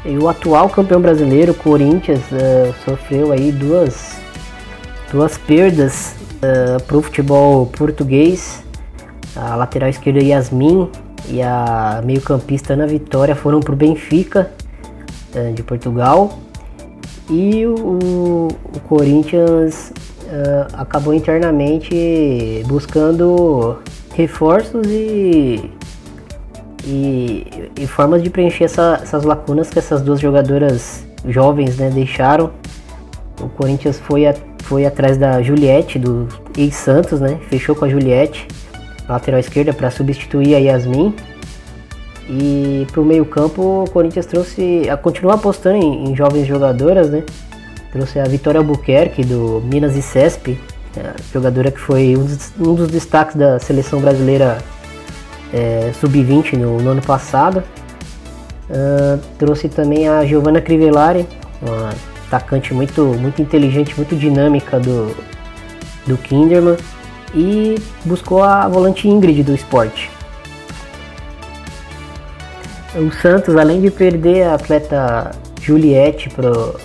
E 0.04 0.18
o 0.18 0.28
atual 0.28 0.70
campeão 0.70 1.00
brasileiro, 1.00 1.54
Corinthians, 1.54 2.20
uh, 2.32 2.74
sofreu 2.84 3.32
aí 3.32 3.52
duas, 3.52 4.20
duas 5.12 5.38
perdas 5.38 6.16
uh, 6.38 6.84
para 6.84 6.98
o 6.98 7.02
futebol 7.02 7.66
português. 7.68 8.64
A 9.36 9.56
lateral 9.56 9.90
esquerda 9.90 10.22
Yasmin 10.22 10.90
e 11.30 11.42
a 11.42 12.02
meio-campista 12.04 12.74
Ana 12.74 12.86
Vitória 12.86 13.36
foram 13.36 13.62
para 13.62 13.74
o 13.74 13.76
Benfica 13.76 14.52
de 15.56 15.64
Portugal. 15.64 16.38
E 17.30 17.66
o, 17.66 18.50
o 18.76 18.80
Corinthians 18.90 19.94
uh, 20.32 20.68
acabou 20.74 21.14
internamente 21.14 22.64
buscando 22.66 23.78
reforços 24.16 24.88
e, 24.88 25.70
e, 26.86 27.72
e 27.80 27.88
formas 27.88 28.24
de 28.24 28.30
preencher 28.30 28.66
essa, 28.66 29.00
essas 29.02 29.24
lacunas 29.24 29.70
que 29.70 29.80
essas 29.80 30.02
duas 30.02 30.20
jogadoras 30.20 31.06
jovens 31.28 31.78
né, 31.78 31.90
deixaram. 31.90 32.52
O 33.40 33.50
Corinthians 33.50 34.00
foi, 34.00 34.26
a, 34.26 34.36
foi 34.64 34.86
atrás 34.86 35.18
da 35.18 35.42
Juliette, 35.42 36.00
do 36.00 36.28
ex-Santos, 36.58 37.20
né? 37.20 37.40
Fechou 37.50 37.76
com 37.76 37.86
a 37.86 37.90
Juliette. 37.90 38.48
lateral 39.08 39.40
esquerda, 39.40 39.74
para 39.74 39.90
substituir 39.90 40.56
a 40.56 40.60
Yasmin. 40.60 41.14
E 42.30 42.88
para 42.92 43.02
o 43.02 43.06
meio-campo, 43.06 43.84
o 43.84 43.90
Corinthians 43.90 44.26
trouxe, 44.26 44.84
continua 45.02 45.34
apostando 45.34 45.78
em, 45.78 46.06
em, 46.06 46.16
jovens 46.16 46.46
jogadoras, 46.46 47.10
né? 47.10 47.24
Trouxe 47.92 48.20
a 48.20 48.24
Vitória 48.24 48.60
Albuquerque 48.60 49.24
do 49.24 49.62
Minas 49.66 49.98
e 49.98 50.02
Cesp, 50.02 50.58
jogadora 51.34 51.72
que 51.72 51.80
foi 51.80 52.16
um 52.16 52.24
dos, 52.24 52.54
um 52.60 52.74
dos, 52.74 52.88
destaques 52.90 53.36
da 53.36 53.60
seleção 53.60 54.00
brasileira 54.00 54.60
é, 55.54 55.92
sub-20 56.00 56.58
no, 56.58 56.80
no, 56.80 56.92
ano 56.92 57.02
passado. 57.02 57.64
Uh, 58.70 59.20
trouxe 59.38 59.68
também 59.68 60.08
a 60.08 60.26
Giovanna 60.26 60.62
Crivellari, 60.62 61.28
uma 61.62 61.90
atacante 62.28 62.74
muito, 62.74 63.04
muito 63.04 63.42
inteligente, 63.42 63.94
muito 63.98 64.16
dinâmica 64.16 64.80
do, 64.80 65.14
do 66.08 66.18
Kinderman. 66.18 66.78
E 67.34 67.76
buscou 68.06 68.44
a 68.44 68.68
volante 68.68 69.08
Ingrid 69.08 69.44
do 69.44 69.54
esporte. 69.54 70.10
O 72.96 73.10
Santos, 73.22 73.56
além 73.56 73.80
de 73.80 73.90
perder 73.90 74.44
a 74.44 74.56
atleta 74.56 75.32
Juliette 75.62 76.30
pro, 76.30 76.78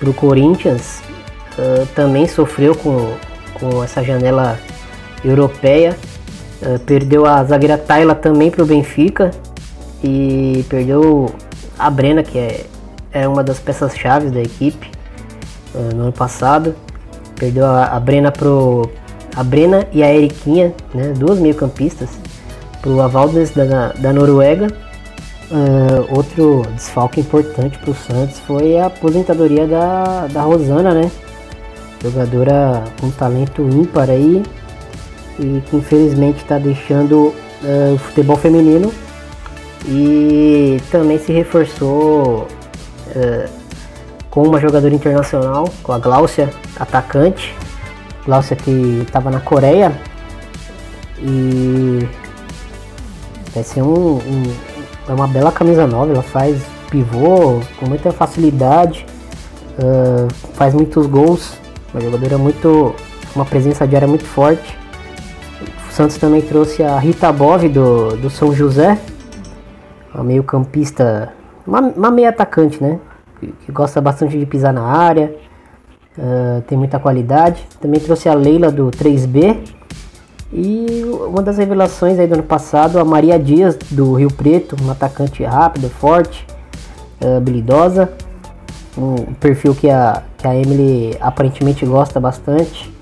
pro 0.00 0.14
Corinthians, 0.14 1.02
uh, 1.58 1.86
também 1.94 2.26
sofreu 2.26 2.74
com, 2.74 3.14
com 3.54 3.84
essa 3.84 4.02
janela 4.02 4.58
europeia. 5.22 5.96
Uh, 6.62 6.78
perdeu 6.80 7.26
a 7.26 7.44
zagueira 7.44 7.78
Tayla 7.78 8.14
também 8.14 8.50
pro 8.50 8.66
Benfica 8.66 9.30
e 10.02 10.64
perdeu 10.68 11.32
a 11.78 11.90
Brena, 11.90 12.22
que 12.22 12.38
é, 12.38 12.64
é 13.12 13.28
uma 13.28 13.44
das 13.44 13.60
peças-chave 13.60 14.30
da 14.30 14.40
equipe 14.40 14.90
uh, 15.74 15.94
no 15.94 16.04
ano 16.04 16.12
passado. 16.12 16.74
Perdeu 17.36 17.66
a, 17.66 17.84
a 17.84 18.00
Brena 18.00 18.32
pro 18.32 18.90
a 19.36 19.44
Brena 19.44 19.86
e 19.92 20.02
a 20.02 20.12
Eriquinha, 20.12 20.74
né, 20.92 21.12
duas 21.16 21.38
meio-campistas, 21.38 22.08
pro 22.82 23.00
Avaldes 23.00 23.50
da, 23.50 23.92
da 23.92 24.12
Noruega 24.12 24.66
Uh, 25.50 26.06
outro 26.16 26.62
desfalque 26.76 27.20
importante 27.20 27.76
para 27.78 27.90
o 27.90 27.94
Santos 27.94 28.38
foi 28.38 28.78
a 28.78 28.86
aposentadoria 28.86 29.66
da, 29.66 30.28
da 30.28 30.42
Rosana, 30.42 30.94
né? 30.94 31.10
Jogadora 32.00 32.84
com 33.00 33.10
talento 33.10 33.62
ímpar 33.62 34.10
aí 34.10 34.44
e 35.40 35.60
que 35.62 35.76
infelizmente 35.76 36.42
está 36.42 36.56
deixando 36.56 37.34
uh, 37.64 37.94
o 37.94 37.98
futebol 37.98 38.36
feminino 38.36 38.92
e 39.86 40.80
também 40.88 41.18
se 41.18 41.32
reforçou 41.32 42.46
uh, 43.08 43.50
com 44.30 44.44
uma 44.44 44.60
jogadora 44.60 44.94
internacional, 44.94 45.68
com 45.82 45.92
a 45.92 45.98
Gláucia, 45.98 46.48
atacante. 46.78 47.56
Gláucia 48.24 48.54
que 48.54 49.02
estava 49.04 49.32
na 49.32 49.40
Coreia 49.40 49.92
e 51.18 52.06
vai 53.52 53.64
ser 53.64 53.82
um, 53.82 54.18
um 54.18 54.69
é 55.10 55.12
uma 55.12 55.26
bela 55.26 55.50
camisa 55.50 55.88
nova, 55.88 56.12
ela 56.12 56.22
faz 56.22 56.62
pivô 56.88 57.60
com 57.80 57.88
muita 57.88 58.12
facilidade, 58.12 59.04
uh, 59.76 60.32
faz 60.54 60.72
muitos 60.72 61.04
gols, 61.08 61.58
uma 61.92 62.00
jogadora 62.00 62.38
muito. 62.38 62.94
uma 63.34 63.44
presença 63.44 63.88
diária 63.88 64.06
muito 64.06 64.24
forte. 64.24 64.78
O 65.88 65.92
Santos 65.92 66.16
também 66.16 66.40
trouxe 66.40 66.84
a 66.84 66.96
Rita 66.96 67.32
Bove 67.32 67.68
do, 67.68 68.16
do 68.18 68.30
São 68.30 68.54
José, 68.54 68.96
uma 70.14 70.22
meio 70.22 70.44
campista, 70.44 71.32
uma, 71.66 71.80
uma 71.80 72.10
meia 72.12 72.28
atacante, 72.28 72.80
né? 72.80 73.00
Que, 73.40 73.48
que, 73.48 73.72
gosta 73.72 74.00
bastante 74.00 74.38
de 74.38 74.46
pisar 74.46 74.72
na 74.72 74.84
área, 74.84 75.34
uh, 76.16 76.62
tem 76.68 76.78
muita 76.78 77.00
qualidade. 77.00 77.66
Também 77.80 78.00
trouxe 78.00 78.28
a 78.28 78.34
Leila 78.34 78.70
do 78.70 78.92
3B, 78.92 79.58
e 80.52 81.04
uma 81.28 81.42
das 81.42 81.58
revelações 81.58 82.18
aí 82.18 82.26
do 82.26 82.34
ano 82.34 82.42
passado, 82.42 82.98
a 82.98 83.04
Maria 83.04 83.38
Dias 83.38 83.76
do 83.90 84.14
Rio 84.14 84.32
Preto, 84.32 84.76
uma 84.80 84.92
atacante 84.92 85.44
rápida, 85.44 85.88
forte, 85.88 86.46
uh, 87.22 87.36
habilidosa, 87.36 88.10
um 88.98 89.32
perfil 89.34 89.74
que 89.74 89.88
a, 89.88 90.22
que 90.36 90.46
a 90.46 90.54
Emily 90.54 91.16
aparentemente 91.20 91.86
gosta 91.86 92.18
bastante. 92.18 92.92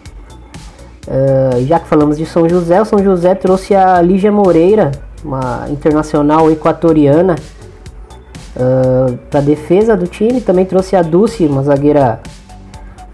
Uh, 1.07 1.64
já 1.67 1.81
que 1.81 1.88
falamos 1.88 2.19
de 2.19 2.26
São 2.26 2.47
José, 2.47 2.83
o 2.83 2.85
São 2.85 3.02
José 3.02 3.35
trouxe 3.35 3.75
a 3.75 4.00
Lígia 4.02 4.31
Moreira, 4.31 4.90
uma 5.25 5.67
internacional 5.71 6.50
equatoriana, 6.50 7.35
uh, 8.55 9.17
para 9.31 9.40
defesa 9.40 9.97
do 9.97 10.07
time. 10.07 10.43
Também 10.43 10.67
trouxe 10.67 10.95
a 10.95 11.00
Dulce, 11.00 11.47
uma 11.47 11.62
zagueira 11.62 12.21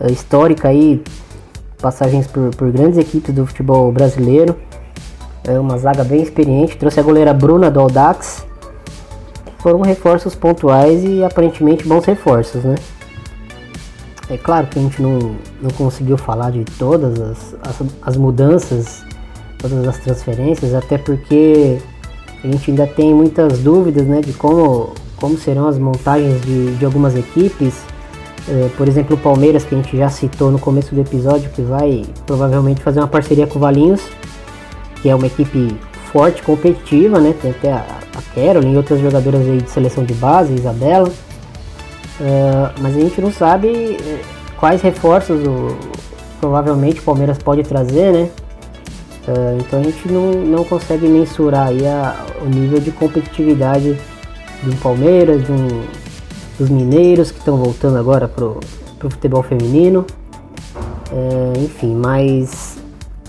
uh, 0.00 0.10
histórica 0.10 0.68
aí, 0.68 1.00
passagens 1.84 2.26
por, 2.26 2.48
por 2.56 2.72
grandes 2.72 2.96
equipes 2.96 3.34
do 3.34 3.44
futebol 3.44 3.92
brasileiro. 3.92 4.56
É 5.46 5.60
uma 5.60 5.76
zaga 5.76 6.02
bem 6.02 6.22
experiente. 6.22 6.78
Trouxe 6.78 6.98
a 6.98 7.02
goleira 7.02 7.34
Bruna 7.34 7.70
do 7.70 7.78
Audax. 7.78 8.46
Foram 9.58 9.82
reforços 9.82 10.34
pontuais 10.34 11.04
e 11.04 11.22
aparentemente 11.22 11.86
bons 11.86 12.06
reforços, 12.06 12.64
né? 12.64 12.76
É 14.30 14.38
claro 14.38 14.66
que 14.66 14.78
a 14.78 14.82
gente 14.82 15.02
não, 15.02 15.36
não 15.60 15.70
conseguiu 15.76 16.16
falar 16.16 16.50
de 16.50 16.64
todas 16.78 17.20
as, 17.20 17.54
as, 17.62 17.82
as 18.00 18.16
mudanças, 18.16 19.04
todas 19.58 19.86
as 19.86 19.98
transferências, 19.98 20.72
até 20.72 20.96
porque 20.96 21.78
a 22.42 22.46
gente 22.46 22.70
ainda 22.70 22.86
tem 22.86 23.12
muitas 23.12 23.58
dúvidas 23.58 24.06
né, 24.06 24.22
de 24.22 24.32
como, 24.32 24.94
como 25.16 25.36
serão 25.36 25.68
as 25.68 25.78
montagens 25.78 26.40
de, 26.40 26.74
de 26.76 26.84
algumas 26.86 27.14
equipes 27.14 27.84
é, 28.48 28.68
por 28.76 28.86
exemplo, 28.86 29.16
o 29.16 29.18
Palmeiras, 29.18 29.64
que 29.64 29.74
a 29.74 29.78
gente 29.78 29.96
já 29.96 30.08
citou 30.08 30.50
no 30.50 30.58
começo 30.58 30.94
do 30.94 31.00
episódio, 31.00 31.50
que 31.50 31.62
vai 31.62 32.04
provavelmente 32.26 32.82
fazer 32.82 33.00
uma 33.00 33.08
parceria 33.08 33.46
com 33.46 33.58
o 33.58 33.60
Valinhos, 33.60 34.02
que 35.00 35.08
é 35.08 35.14
uma 35.14 35.26
equipe 35.26 35.74
forte, 36.12 36.42
competitiva, 36.42 37.18
né? 37.20 37.34
Tem 37.40 37.50
até 37.50 37.72
a, 37.72 37.84
a 38.14 38.66
e 38.66 38.76
outras 38.76 39.00
jogadoras 39.00 39.40
aí 39.42 39.58
de 39.58 39.70
seleção 39.70 40.04
de 40.04 40.14
base, 40.14 40.54
Isabela. 40.54 41.08
Uh, 41.08 42.80
mas 42.80 42.96
a 42.96 43.00
gente 43.00 43.20
não 43.20 43.32
sabe 43.32 43.96
é, 44.00 44.20
quais 44.56 44.80
reforços 44.82 45.42
o, 45.44 45.76
provavelmente 46.38 47.00
o 47.00 47.02
Palmeiras 47.02 47.38
pode 47.38 47.62
trazer, 47.62 48.12
né? 48.12 48.30
Uh, 49.26 49.58
então 49.58 49.80
a 49.80 49.82
gente 49.82 50.06
não, 50.06 50.30
não 50.32 50.64
consegue 50.64 51.08
mensurar 51.08 51.68
aí 51.68 51.86
a, 51.86 52.14
o 52.42 52.48
nível 52.48 52.78
de 52.78 52.92
competitividade 52.92 53.98
de 54.62 54.70
um 54.70 54.76
Palmeiras, 54.76 55.44
de 55.44 55.50
um, 55.50 55.82
dos 56.58 56.68
mineiros 56.68 57.30
que 57.30 57.38
estão 57.38 57.56
voltando 57.56 57.98
agora 57.98 58.28
pro, 58.28 58.60
pro 58.98 59.10
futebol 59.10 59.42
feminino. 59.42 60.04
É, 61.12 61.60
enfim, 61.60 61.94
mas 61.94 62.78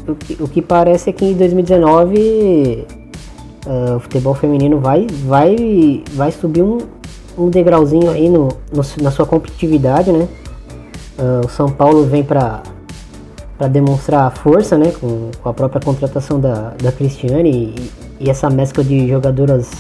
o 0.07 0.15
que, 0.15 0.41
o 0.41 0.47
que, 0.47 0.61
parece 0.61 1.09
é 1.09 1.13
que 1.13 1.25
em 1.25 1.33
2019 1.33 2.85
uh, 2.87 3.69
é, 3.69 3.95
o 3.95 3.99
futebol 3.99 4.33
feminino 4.33 4.79
vai, 4.79 5.07
vai, 5.25 6.03
vai 6.13 6.31
subir 6.31 6.61
um, 6.61 6.79
um 7.37 7.49
degrauzinho 7.49 8.09
aí 8.11 8.29
no, 8.29 8.49
no 8.71 8.81
na 9.01 9.11
sua 9.11 9.25
competitividade, 9.25 10.11
né? 10.11 10.27
Uh, 11.17 11.45
o 11.45 11.49
São 11.49 11.69
Paulo 11.69 12.05
vem 12.05 12.23
para 12.23 12.61
para 13.57 13.67
demonstrar 13.69 14.29
força, 14.35 14.77
né, 14.77 14.91
com, 14.99 15.31
com, 15.41 15.49
a 15.49 15.53
própria 15.53 15.81
contratação 15.81 16.41
da, 16.41 16.73
da 16.81 16.91
Cristiane 16.91 17.49
e, 17.49 17.91
e 18.25 18.29
essa 18.29 18.49
mescla 18.49 18.83
de 18.83 19.07
jogadoras 19.07 19.71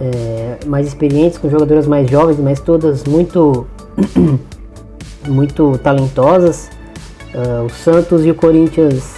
é, 0.00 0.58
mais 0.66 0.86
experientes, 0.86 1.38
com 1.38 1.48
jogadoras 1.48 1.86
mais 1.86 2.08
jovens, 2.10 2.38
mas 2.38 2.60
todas 2.60 3.04
muito, 3.04 3.66
muito 5.26 5.78
talentosas. 5.78 6.70
Uh, 7.34 7.66
o 7.66 7.70
Santos 7.70 8.24
e 8.24 8.30
o 8.30 8.34
Corinthians 8.34 9.16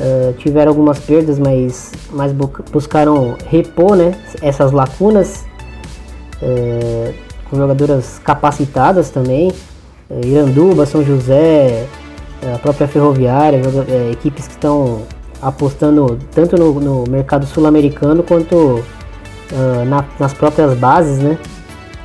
uh, 0.00 0.32
tiveram 0.38 0.70
algumas 0.70 0.98
perdas, 0.98 1.38
mas, 1.38 1.92
mas 2.10 2.32
buscaram 2.72 3.36
repor 3.46 3.96
né, 3.96 4.18
essas 4.42 4.72
lacunas 4.72 5.44
uh, 6.42 7.14
com 7.48 7.56
jogadoras 7.56 8.18
capacitadas 8.24 9.10
também. 9.10 9.52
Iranduba, 10.24 10.86
São 10.86 11.04
José, 11.04 11.86
a 12.54 12.58
própria 12.58 12.88
Ferroviária, 12.88 13.60
equipes 14.10 14.46
que 14.46 14.54
estão 14.54 15.02
apostando 15.42 16.18
tanto 16.32 16.56
no, 16.56 16.80
no 16.80 17.04
mercado 17.10 17.44
sul-americano 17.44 18.22
quanto 18.22 18.82
uh, 19.52 19.84
na, 19.84 20.04
nas 20.18 20.32
próprias 20.32 20.76
bases, 20.78 21.18
né? 21.18 21.38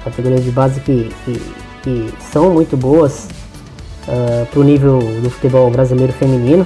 Categorias 0.04 0.44
de 0.44 0.52
base 0.52 0.80
que, 0.82 1.14
que, 1.24 1.42
que 1.82 2.14
são 2.32 2.52
muito 2.52 2.76
boas 2.76 3.28
uh, 4.08 4.46
para 4.46 4.60
o 4.60 4.64
nível 4.64 5.00
do 5.22 5.30
futebol 5.30 5.70
brasileiro 5.70 6.14
feminino. 6.14 6.66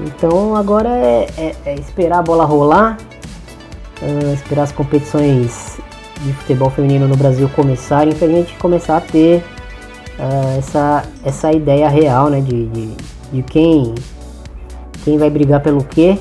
Então 0.00 0.54
agora 0.54 0.88
é, 0.88 1.26
é, 1.36 1.56
é 1.64 1.74
esperar 1.74 2.18
a 2.18 2.22
bola 2.22 2.44
rolar, 2.44 2.98
uh, 4.02 4.34
esperar 4.34 4.64
as 4.64 4.72
competições 4.72 5.78
de 6.22 6.32
futebol 6.32 6.70
feminino 6.70 7.06
no 7.06 7.16
Brasil 7.16 7.48
começarem 7.54 8.14
para 8.14 8.26
a 8.26 8.30
gente 8.30 8.54
começar 8.54 8.96
a 8.96 9.00
ter 9.00 9.44
essa, 10.56 11.04
essa 11.22 11.52
ideia 11.52 11.90
real 11.90 12.30
né, 12.30 12.40
de, 12.40 12.66
de, 12.68 12.88
de, 13.30 13.42
quem, 13.42 13.94
quem 15.04 15.18
vai 15.18 15.28
brigar 15.28 15.60
pelo 15.60 15.84
quê. 15.84 16.18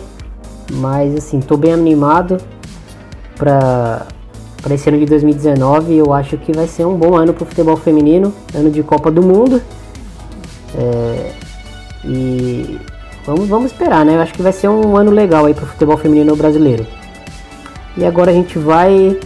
Mas 0.69 1.15
assim, 1.15 1.39
tô 1.39 1.55
bem 1.55 1.71
animado 1.71 2.37
para 3.37 4.07
para 4.61 4.73
esse 4.73 4.89
ano 4.89 4.97
de 4.97 5.05
2019 5.05 5.95
eu 5.95 6.11
acho 6.11 6.37
que 6.37 6.51
vai 6.51 6.67
ser 6.67 6.85
um 6.85 6.95
bom 6.95 7.15
ano 7.15 7.35
para 7.35 7.43
o 7.43 7.45
futebol 7.45 7.77
feminino, 7.77 8.33
ano 8.51 8.71
de 8.71 8.81
Copa 8.81 9.11
do 9.11 9.21
Mundo. 9.21 9.61
É, 10.75 11.31
e 12.03 12.79
vamos, 13.27 13.47
vamos 13.47 13.71
esperar, 13.71 14.03
né? 14.03 14.15
Eu 14.15 14.21
acho 14.21 14.33
que 14.33 14.41
vai 14.41 14.51
ser 14.51 14.67
um 14.67 14.97
ano 14.97 15.11
legal 15.11 15.45
aí 15.45 15.53
pro 15.53 15.67
futebol 15.67 15.97
feminino 15.97 16.35
brasileiro. 16.35 16.85
E 17.95 18.03
agora 18.03 18.31
a 18.31 18.33
gente 18.33 18.57
vai 18.57 19.19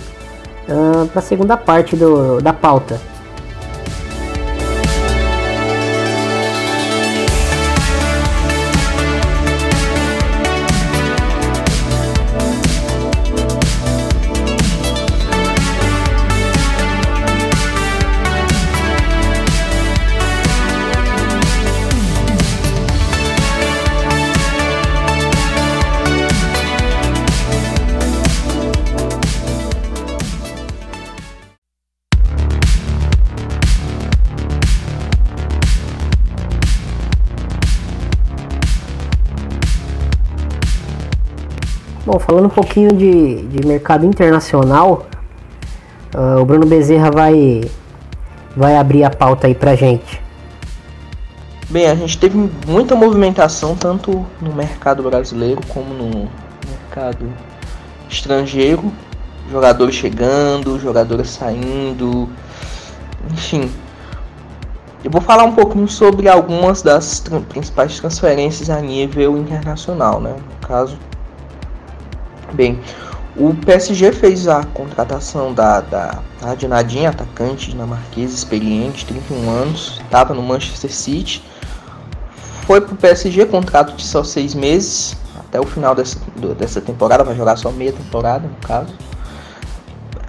uh, 0.67 1.07
para 1.07 1.19
a 1.19 1.21
segunda 1.21 1.55
parte 1.55 1.95
do, 1.95 2.41
da 2.41 2.51
pauta. 2.51 2.99
Bom, 42.11 42.17
falando 42.17 42.47
um 42.47 42.49
pouquinho 42.49 42.91
de, 42.91 43.43
de 43.43 43.67
mercado 43.67 44.03
internacional, 44.03 45.05
uh, 46.15 46.41
o 46.41 46.43
Bruno 46.43 46.65
Bezerra 46.65 47.11
vai, 47.11 47.61
vai 48.57 48.77
abrir 48.77 49.03
a 49.03 49.11
pauta 49.11 49.45
aí 49.45 49.53
pra 49.53 49.75
gente. 49.75 50.19
Bem, 51.69 51.85
a 51.85 51.93
gente 51.93 52.17
teve 52.17 52.49
muita 52.65 52.95
movimentação 52.95 53.75
tanto 53.75 54.25
no 54.41 54.51
mercado 54.55 55.03
brasileiro 55.03 55.61
como 55.67 55.93
no 55.93 56.27
mercado 56.67 57.31
estrangeiro. 58.09 58.91
Jogadores 59.51 59.93
chegando, 59.93 60.79
jogadores 60.79 61.29
saindo, 61.29 62.27
enfim. 63.31 63.69
Eu 65.03 65.11
vou 65.11 65.21
falar 65.21 65.43
um 65.43 65.53
pouquinho 65.53 65.87
sobre 65.87 66.27
algumas 66.27 66.81
das 66.81 67.23
principais 67.49 67.99
transferências 67.99 68.67
a 68.71 68.81
nível 68.81 69.37
internacional, 69.37 70.19
né? 70.19 70.31
No 70.31 70.67
caso, 70.67 70.97
Bem, 72.53 72.79
o 73.35 73.53
PSG 73.53 74.11
fez 74.11 74.47
a 74.47 74.63
contratação 74.63 75.53
da, 75.53 75.81
da 75.81 76.19
Nadinha, 76.67 77.09
atacante 77.09 77.69
dinamarquesa, 77.69 78.33
experiente, 78.35 79.05
31 79.05 79.49
anos, 79.49 79.99
estava 80.03 80.33
no 80.33 80.41
Manchester 80.41 80.93
City. 80.93 81.43
Foi 82.63 82.81
para 82.81 82.93
o 82.93 82.97
PSG, 82.97 83.45
contrato 83.45 83.95
de 83.95 84.03
só 84.03 84.23
seis 84.23 84.53
meses, 84.53 85.15
até 85.37 85.59
o 85.59 85.65
final 85.65 85.95
dessa, 85.95 86.19
dessa 86.57 86.81
temporada, 86.81 87.23
vai 87.23 87.35
jogar 87.35 87.55
só 87.55 87.71
meia 87.71 87.93
temporada, 87.93 88.47
no 88.47 88.55
caso. 88.67 88.93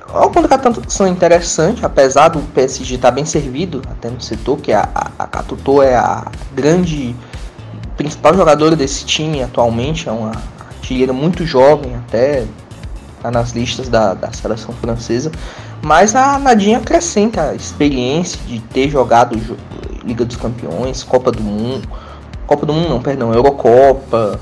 É 0.09 0.17
uma 0.17 0.31
contratação 0.31 1.07
interessante, 1.07 1.85
apesar 1.85 2.29
do 2.29 2.41
PSG 2.53 2.95
estar 2.95 3.09
tá 3.09 3.15
bem 3.15 3.25
servido, 3.25 3.83
até 3.89 4.09
no 4.09 4.21
setor, 4.21 4.59
que 4.59 4.73
a, 4.73 4.89
a, 4.95 5.11
a 5.25 5.27
Catuto 5.27 5.83
é 5.83 5.95
a 5.95 6.27
grande 6.55 7.15
principal 7.97 8.35
jogadora 8.35 8.75
desse 8.75 9.05
time 9.05 9.43
atualmente, 9.43 10.09
é 10.09 10.13
uma 10.13 10.33
artilheira 10.91 11.13
muito 11.13 11.47
jovem, 11.47 11.95
até 11.95 12.45
tá 13.23 13.31
nas 13.31 13.53
listas 13.53 13.89
da, 13.89 14.15
da 14.15 14.33
seleção 14.33 14.75
francesa. 14.75 15.31
Mas 15.83 16.15
a 16.15 16.39
Nadinha 16.39 16.79
acrescenta 16.79 17.51
a 17.51 17.55
experiência 17.55 18.39
de 18.47 18.59
ter 18.61 18.91
jogado 18.91 19.39
Liga 20.05 20.25
dos 20.25 20.37
Campeões, 20.37 21.03
Copa 21.03 21.31
do 21.31 21.43
Mundo. 21.43 21.89
Copa 22.47 22.67
do 22.67 22.73
Mundo 22.73 22.89
não, 22.89 23.01
perdão, 23.01 23.33
Eurocopa. 23.33 24.41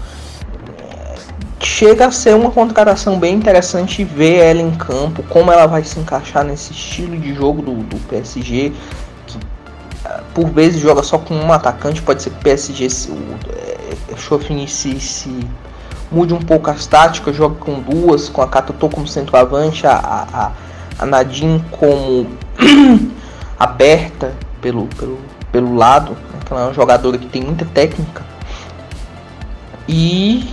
Chega 1.61 2.07
a 2.07 2.11
ser 2.11 2.35
uma 2.35 2.50
contratação 2.50 3.19
bem 3.19 3.35
interessante 3.35 4.05
ver 4.05 4.38
ela 4.38 4.62
em 4.62 4.71
campo, 4.71 5.23
como 5.25 5.50
ela 5.50 5.67
vai 5.67 5.83
se 5.85 5.99
encaixar 5.99 6.44
nesse 6.44 6.72
estilo 6.72 7.16
de 7.16 7.35
jogo 7.35 7.61
do, 7.61 7.75
do 7.83 7.96
PSG, 8.09 8.72
que 9.27 9.38
ah, 10.05 10.22
por 10.33 10.49
vezes 10.51 10.81
joga 10.81 11.03
só 11.03 11.18
com 11.18 11.35
um 11.35 11.53
atacante, 11.53 12.01
pode 12.01 12.22
ser 12.22 12.31
que 12.31 12.37
o 12.37 12.42
PSG 12.42 12.88
se, 12.88 13.11
o, 13.11 13.18
é, 13.51 14.66
se, 14.68 15.01
se 15.01 15.40
mude 16.11 16.35
um 16.35 16.40
pouco 16.40 16.71
as 16.71 16.87
táticas, 16.87 17.37
jogue 17.37 17.57
com 17.57 17.81
duas, 17.81 18.29
com 18.29 18.42
a 18.42 18.49
Katotô 18.49 18.88
como 18.88 19.07
centroavante, 19.07 19.87
a, 19.87 19.97
a, 19.97 20.53
a 20.99 21.07
Nadine 21.07 21.62
como 21.71 22.27
aberta 23.59 24.35
pelo, 24.61 24.87
pelo, 24.87 25.18
pelo 25.53 25.75
lado, 25.75 26.12
né, 26.12 26.40
ela 26.51 26.61
é 26.61 26.64
uma 26.64 26.75
jogadora 26.75 27.18
que 27.18 27.27
tem 27.27 27.42
muita 27.42 27.64
técnica. 27.66 28.25
E 29.88 30.49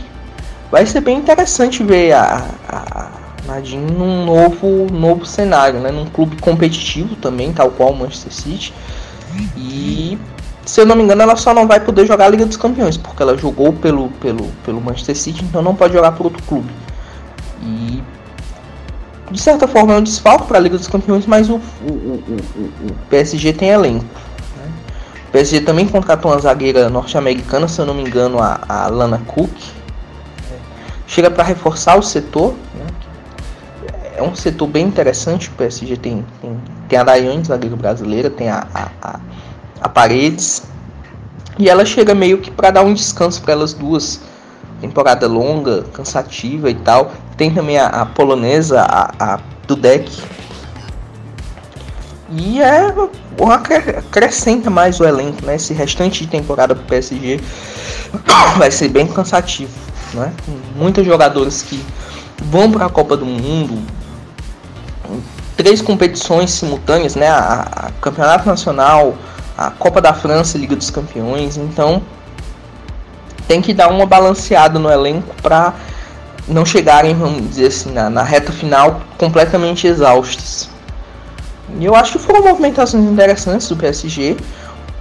vai 0.72 0.86
ser 0.86 1.02
bem 1.02 1.18
interessante 1.18 1.84
ver 1.84 2.14
a, 2.14 2.46
a 2.70 3.10
Nadine 3.46 3.92
num 3.92 4.26
novo, 4.26 4.88
novo 4.92 5.26
cenário, 5.26 5.80
né, 5.80 5.92
num 5.92 6.06
clube 6.06 6.38
competitivo 6.38 7.16
também, 7.16 7.54
tal 7.54 7.72
qual 7.72 7.92
o 7.92 7.96
Manchester 7.96 8.34
City. 8.34 8.74
E 9.58 10.18
se 10.66 10.82
eu 10.82 10.86
não 10.86 10.96
me 10.96 11.04
engano, 11.04 11.22
ela 11.22 11.36
só 11.36 11.54
não 11.54 11.68
vai 11.68 11.80
poder 11.80 12.06
jogar 12.08 12.26
a 12.26 12.30
Liga 12.30 12.46
dos 12.46 12.58
Campeões, 12.58 12.98
porque 12.98 13.22
ela 13.22 13.38
jogou 13.38 13.72
pelo, 13.72 14.10
pelo, 14.20 14.48
pelo 14.66 14.82
Manchester 14.82 15.16
City, 15.16 15.46
então 15.46 15.62
não 15.62 15.76
pode 15.76 15.94
jogar 15.94 16.12
por 16.14 16.26
outro 16.26 16.42
clube. 16.44 16.70
E 17.62 18.04
de 19.30 19.40
certa 19.40 19.68
forma 19.68 19.94
é 19.94 19.98
um 19.98 20.04
desfalque 20.04 20.48
para 20.48 20.58
a 20.58 20.62
Liga 20.62 20.78
dos 20.78 20.88
Campeões, 20.88 21.28
mas 21.28 21.50
o, 21.50 21.56
o, 21.56 21.92
o, 21.92 22.38
o 22.90 22.94
PSG 23.10 23.54
tem 23.54 23.70
elenco. 23.70 24.06
Né? 24.58 24.72
O 25.30 25.32
PSG 25.32 25.62
também 25.62 25.88
contratou 25.88 26.32
uma 26.32 26.40
zagueira 26.40 26.90
norte-americana, 26.90 27.68
se 27.68 27.80
eu 27.80 27.86
não 27.86 27.94
me 27.94 28.02
engano, 28.02 28.40
a, 28.42 28.60
a 28.68 28.88
Lana 28.88 29.22
Cook. 29.28 29.52
Chega 31.06 31.30
para 31.30 31.44
reforçar 31.44 31.96
o 31.96 32.02
setor. 32.02 32.56
Né? 32.74 32.86
É 34.18 34.24
um 34.24 34.34
setor 34.36 34.68
bem 34.68 34.88
interessante. 34.88 35.50
O 35.50 35.52
PSG 35.54 35.98
tem, 35.98 36.26
tem, 36.42 36.60
tem 36.90 37.00
a 37.00 37.04
Daiane, 37.04 37.44
zagueira 37.44 37.76
brasileira, 37.76 38.30
tem 38.30 38.50
a, 38.50 38.66
a, 38.74 38.90
a 39.02 39.20
a 39.82 39.90
Paredes. 39.90 40.64
E 41.58 41.70
ela 41.70 41.86
chega 41.86 42.14
meio 42.14 42.40
que 42.40 42.52
para 42.52 42.72
dar 42.72 42.84
um 42.84 42.94
descanso 42.94 43.42
para 43.42 43.54
elas 43.54 43.74
duas. 43.74 44.20
Temporada 44.82 45.28
longa, 45.28 45.84
cansativa 45.94 46.70
e 46.70 46.76
tal. 46.76 47.12
Tem 47.38 47.54
também 47.54 47.78
a, 47.78 47.88
a 47.88 48.06
polonesa, 48.06 48.82
a, 48.82 49.12
a 49.20 49.40
Dudek. 49.68 50.12
E 52.30 52.62
é 52.62 52.94
uma 53.40 53.56
acrescenta 53.56 54.70
mais 54.70 55.00
o 55.00 55.06
elenco, 55.06 55.46
né? 55.46 55.56
Esse 55.56 55.74
restante 55.74 56.24
de 56.24 56.30
temporada 56.30 56.76
pro 56.76 56.84
PSG 56.86 57.40
vai 58.58 58.72
ser 58.72 58.90
bem 58.90 59.08
cansativo, 59.08 59.72
né? 60.14 60.34
Muitos 60.76 61.06
jogadores 61.06 61.62
que 61.62 61.84
vão 62.44 62.72
para 62.72 62.88
a 62.88 62.90
Copa 62.90 63.16
do 63.16 63.26
Mundo, 63.26 63.82
três 65.56 65.82
competições 65.82 66.52
simultâneas, 66.52 67.16
né? 67.16 67.28
A, 67.28 67.68
a 67.76 67.92
Campeonato 68.02 68.48
Nacional, 68.48 69.16
a 69.58 69.72
Copa 69.72 70.02
da 70.02 70.14
França, 70.14 70.58
Liga 70.58 70.76
dos 70.76 70.90
Campeões, 70.90 71.58
então 71.58 72.02
tem 73.48 73.62
que 73.62 73.74
dar 73.74 73.90
uma 73.90 74.06
balanceada 74.06 74.80
no 74.80 74.90
elenco 74.90 75.34
para 75.42 75.74
não 76.48 76.66
chegarem, 76.66 77.16
vamos 77.16 77.50
dizer 77.50 77.68
assim, 77.68 77.92
na, 77.92 78.10
na, 78.10 78.24
reta 78.24 78.52
final 78.52 79.02
completamente 79.18 79.88
exaustos. 79.88 80.70
E 81.80 81.86
eu 81.86 81.96
acho 81.96 82.14
que 82.14 82.20
foram 82.20 82.44
movimentações 82.44 83.04
interessantes 83.04 83.68
do 83.68 83.76
PSG. 83.76 84.38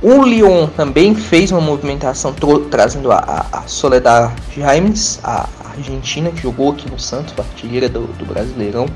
O 0.01 0.23
Lyon 0.23 0.67
também 0.69 1.15
fez 1.15 1.51
uma 1.51 1.61
movimentação 1.61 2.35
trazendo 2.71 3.11
a, 3.13 3.47
a, 3.53 3.59
a 3.59 3.63
Soledad 3.67 4.33
Jaimes, 4.55 5.19
a 5.23 5.47
Argentina, 5.77 6.31
que 6.31 6.43
jogou 6.43 6.73
aqui 6.73 6.91
no 6.91 6.99
Santos, 6.99 7.35
artilheira 7.39 7.89
do, 7.89 8.07
do 8.19 8.25
Brasileirão, 8.25 8.87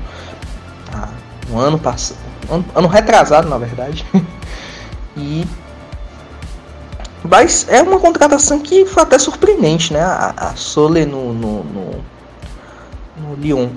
no 1.49 1.59
ano 1.59 1.79
passado, 1.79 2.17
ano 2.75 2.87
retrasado 2.87 3.49
na 3.49 3.57
verdade. 3.57 4.05
E 5.19 5.45
mas 7.23 7.67
é 7.69 7.81
uma 7.81 7.99
contratação 7.99 8.59
que 8.59 8.85
foi 8.85 9.03
até 9.03 9.19
surpreendente, 9.19 9.93
né? 9.93 10.01
A, 10.01 10.33
a 10.37 10.55
Sole 10.55 11.05
no, 11.05 11.33
no, 11.33 11.63
no, 11.63 11.91
no, 13.17 13.35
Lyon. 13.35 13.69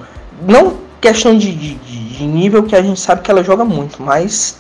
Não 0.47 0.77
questão 1.01 1.37
de, 1.37 1.53
de, 1.53 1.75
de, 1.75 2.25
nível 2.25 2.63
que 2.63 2.77
a 2.77 2.83
gente 2.83 3.01
sabe 3.01 3.23
que 3.23 3.31
ela 3.31 3.43
joga 3.43 3.65
muito, 3.65 4.01
mas 4.01 4.59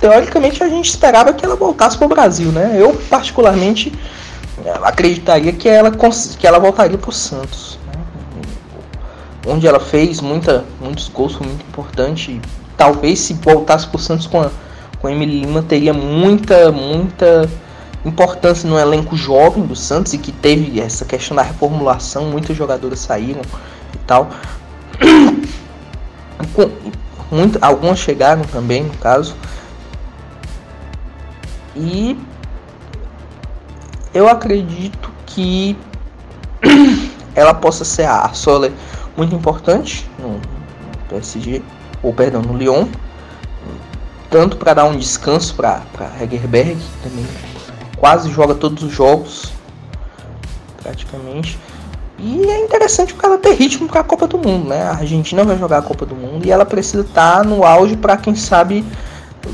teoricamente 0.00 0.62
a 0.64 0.68
gente 0.68 0.88
esperava 0.88 1.34
que 1.34 1.44
ela 1.44 1.54
voltasse 1.54 1.98
para 1.98 2.06
o 2.06 2.08
Brasil, 2.08 2.50
né? 2.50 2.76
Eu 2.78 2.94
particularmente 3.10 3.92
acreditaria 4.82 5.52
que 5.52 5.68
ela, 5.68 5.90
que 5.90 6.46
ela 6.46 6.58
voltaria 6.58 6.96
para 6.96 7.10
o 7.10 7.12
Santos. 7.12 7.78
Né? 7.86 8.00
Onde 9.46 9.66
ela 9.66 9.78
fez 9.78 10.20
muita, 10.20 10.64
muitos 10.80 11.08
gols, 11.08 11.34
foi 11.34 11.46
muito 11.46 11.64
importante. 11.66 12.40
Talvez 12.76 13.20
se 13.20 13.34
voltasse 13.34 13.86
para 13.86 13.96
o 13.96 14.00
Santos 14.00 14.26
com 14.26 14.40
a 14.40 14.50
com 15.06 15.10
Emily 15.10 15.40
Lima 15.40 15.62
teria 15.62 15.94
muita, 15.94 16.72
muita 16.72 17.48
importância 18.04 18.68
no 18.68 18.76
elenco 18.76 19.16
jovem 19.16 19.64
do 19.64 19.76
Santos 19.76 20.12
e 20.12 20.18
que 20.18 20.32
teve 20.32 20.80
essa 20.80 21.04
questão 21.04 21.36
da 21.36 21.42
reformulação, 21.42 22.24
muitos 22.24 22.56
jogadores 22.56 22.98
saíram 22.98 23.42
e 23.94 23.98
tal. 23.98 24.28
Muito, 27.30 27.58
algumas 27.60 27.98
chegaram 27.98 28.42
também, 28.44 28.84
no 28.84 28.94
caso. 28.98 29.34
E 31.74 32.16
eu 34.14 34.28
acredito 34.28 35.10
que 35.26 35.76
ela 37.34 37.52
possa 37.52 37.84
ser 37.84 38.06
a 38.06 38.32
Soler 38.32 38.72
muito 39.16 39.34
importante 39.34 40.08
no 40.20 40.40
PSG, 41.08 41.62
ou 42.00 42.12
perdão, 42.14 42.42
no 42.42 42.56
Lyon, 42.56 42.86
tanto 44.30 44.56
para 44.56 44.74
dar 44.74 44.84
um 44.84 44.96
descanso 44.96 45.54
para 45.54 45.82
Hegerberg, 46.20 46.76
que 46.76 47.08
também 47.08 47.26
quase 47.96 48.30
joga 48.30 48.54
todos 48.54 48.82
os 48.82 48.92
jogos, 48.92 49.52
praticamente. 50.82 51.58
E 52.18 52.44
é 52.46 52.64
interessante 52.64 53.12
porque 53.12 53.26
ela 53.26 53.38
ter 53.38 53.54
ritmo 53.54 53.86
para 53.86 54.00
a 54.00 54.04
Copa 54.04 54.26
do 54.26 54.38
Mundo, 54.38 54.68
né? 54.68 54.84
A 54.84 54.92
Argentina 54.92 55.44
vai 55.44 55.58
jogar 55.58 55.78
a 55.78 55.82
Copa 55.82 56.06
do 56.06 56.14
Mundo 56.14 56.46
e 56.46 56.50
ela 56.50 56.64
precisa 56.64 57.02
estar 57.02 57.38
tá 57.38 57.44
no 57.44 57.64
auge 57.64 57.96
para 57.96 58.16
quem 58.16 58.34
sabe 58.34 58.84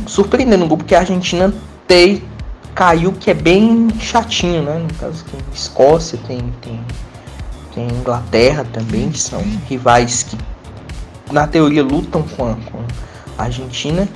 surpreender 0.06 0.58
no 0.58 0.66
grupo 0.66 0.84
que 0.84 0.94
a 0.94 1.00
Argentina 1.00 1.52
tem 1.86 2.22
caiu 2.74 3.12
que 3.12 3.30
é 3.30 3.34
bem 3.34 3.88
chatinho, 4.00 4.62
né? 4.62 4.78
No 4.78 4.94
caso 4.94 5.24
tem 5.24 5.40
Escócia, 5.52 6.18
tem 6.26 6.38
tem 6.60 6.80
tem 7.74 7.88
Inglaterra 7.88 8.66
também, 8.72 9.10
que 9.10 9.18
são 9.18 9.42
rivais 9.68 10.22
que 10.22 10.36
na 11.32 11.46
teoria 11.46 11.82
lutam 11.82 12.22
com 12.22 12.50
a, 12.50 12.54
com 12.54 12.78
a 13.38 13.44
Argentina. 13.44 14.08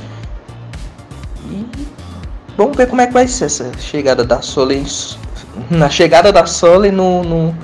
E 1.51 1.67
vamos 2.57 2.77
ver 2.77 2.89
como 2.89 3.01
é 3.01 3.07
que 3.07 3.13
vai 3.13 3.27
ser 3.27 3.47
essa 3.47 3.71
chegada 3.79 4.25
da 4.25 4.43
Sole 4.43 4.85
na 5.71 5.89
chegada 5.89 6.33
da 6.33 6.47
Sole 6.47 6.91
no, 6.91 7.23
no, 7.23 7.55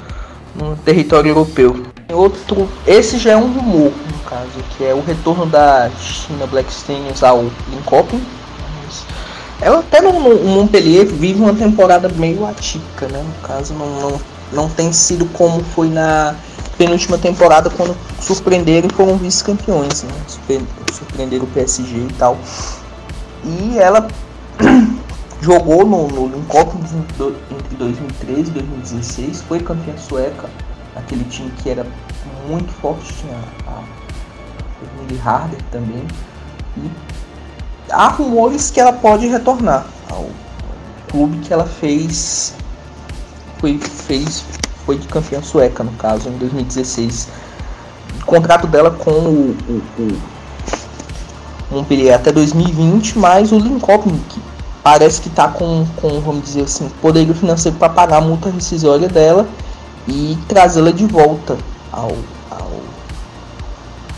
no 0.54 0.76
território 0.78 1.30
europeu. 1.30 1.82
Outro, 2.10 2.68
esse 2.86 3.18
já 3.18 3.32
é 3.32 3.36
um 3.36 3.52
rumor, 3.52 3.92
no 4.12 4.18
caso, 4.28 4.50
que 4.76 4.84
é 4.84 4.94
o 4.94 5.00
retorno 5.00 5.46
da 5.46 5.90
China 5.98 6.46
Black 6.46 6.72
Stenius 6.72 7.22
ao 7.22 7.44
Linköping. 7.70 8.22
Ela 9.60 9.78
até 9.78 10.00
no, 10.00 10.12
no 10.12 10.44
Montpellier 10.44 11.06
vive 11.06 11.40
uma 11.40 11.54
temporada 11.54 12.08
meio 12.08 12.44
atípica, 12.44 13.06
né? 13.06 13.22
No 13.22 13.46
caso, 13.46 13.72
não, 13.74 13.86
não, 14.00 14.20
não 14.52 14.68
tem 14.68 14.92
sido 14.92 15.24
como 15.26 15.62
foi 15.62 15.88
na 15.88 16.34
penúltima 16.76 17.16
temporada 17.16 17.70
quando 17.70 17.96
surpreenderam 18.20 18.88
e 18.88 18.92
foram 18.92 19.16
vice-campeões, 19.16 20.02
né? 20.02 20.12
Surpreenderam 20.92 21.44
o 21.44 21.48
PSG 21.48 21.96
e 21.96 22.12
tal. 22.18 22.36
E 23.44 23.78
ela 23.78 24.06
jogou 25.40 25.84
no, 25.84 26.08
no 26.08 26.26
Linköping 26.28 26.78
entre 27.50 27.76
2013 27.76 28.40
e 28.40 28.52
2016, 28.52 29.42
foi 29.42 29.60
campeã 29.60 29.96
sueca, 29.96 30.48
aquele 30.94 31.24
time 31.24 31.50
que 31.62 31.70
era 31.70 31.86
muito 32.48 32.72
forte, 32.74 33.12
tinha 33.14 33.38
a 33.66 33.82
Emily 35.00 35.20
Harder 35.24 35.60
também. 35.70 36.06
E 36.76 36.90
há 37.90 38.08
rumores 38.08 38.70
que 38.70 38.80
ela 38.80 38.92
pode 38.92 39.26
retornar 39.26 39.86
ao 40.10 40.30
clube 41.10 41.38
que 41.38 41.52
ela 41.52 41.66
fez 41.66 42.54
foi 43.58 43.78
fez 43.78 44.44
foi 44.86 44.98
de 44.98 45.06
campeã 45.06 45.42
sueca 45.42 45.84
no 45.84 45.92
caso 45.92 46.28
em 46.28 46.38
2016 46.38 47.28
o 48.20 48.24
contrato 48.24 48.66
dela 48.66 48.90
com 48.90 49.10
o, 49.10 49.56
o, 49.68 50.02
o 50.02 50.22
Montpellier 51.72 52.14
até 52.14 52.30
2020 52.30 53.18
mas 53.18 53.50
o 53.50 53.58
que 54.28 54.40
parece 54.82 55.20
que 55.20 55.28
está 55.28 55.48
com, 55.48 55.86
com 55.96 56.20
vamos 56.20 56.44
dizer 56.44 56.62
assim 56.62 56.88
poderio 57.00 57.34
financeiro 57.34 57.76
para 57.78 57.88
pagar 57.88 58.18
a 58.18 58.20
multa 58.20 58.50
rescisória 58.50 59.08
dela 59.08 59.46
e 60.06 60.36
trazê-la 60.48 60.90
de 60.90 61.06
volta 61.06 61.56
ao, 61.90 62.12
ao, 62.50 62.70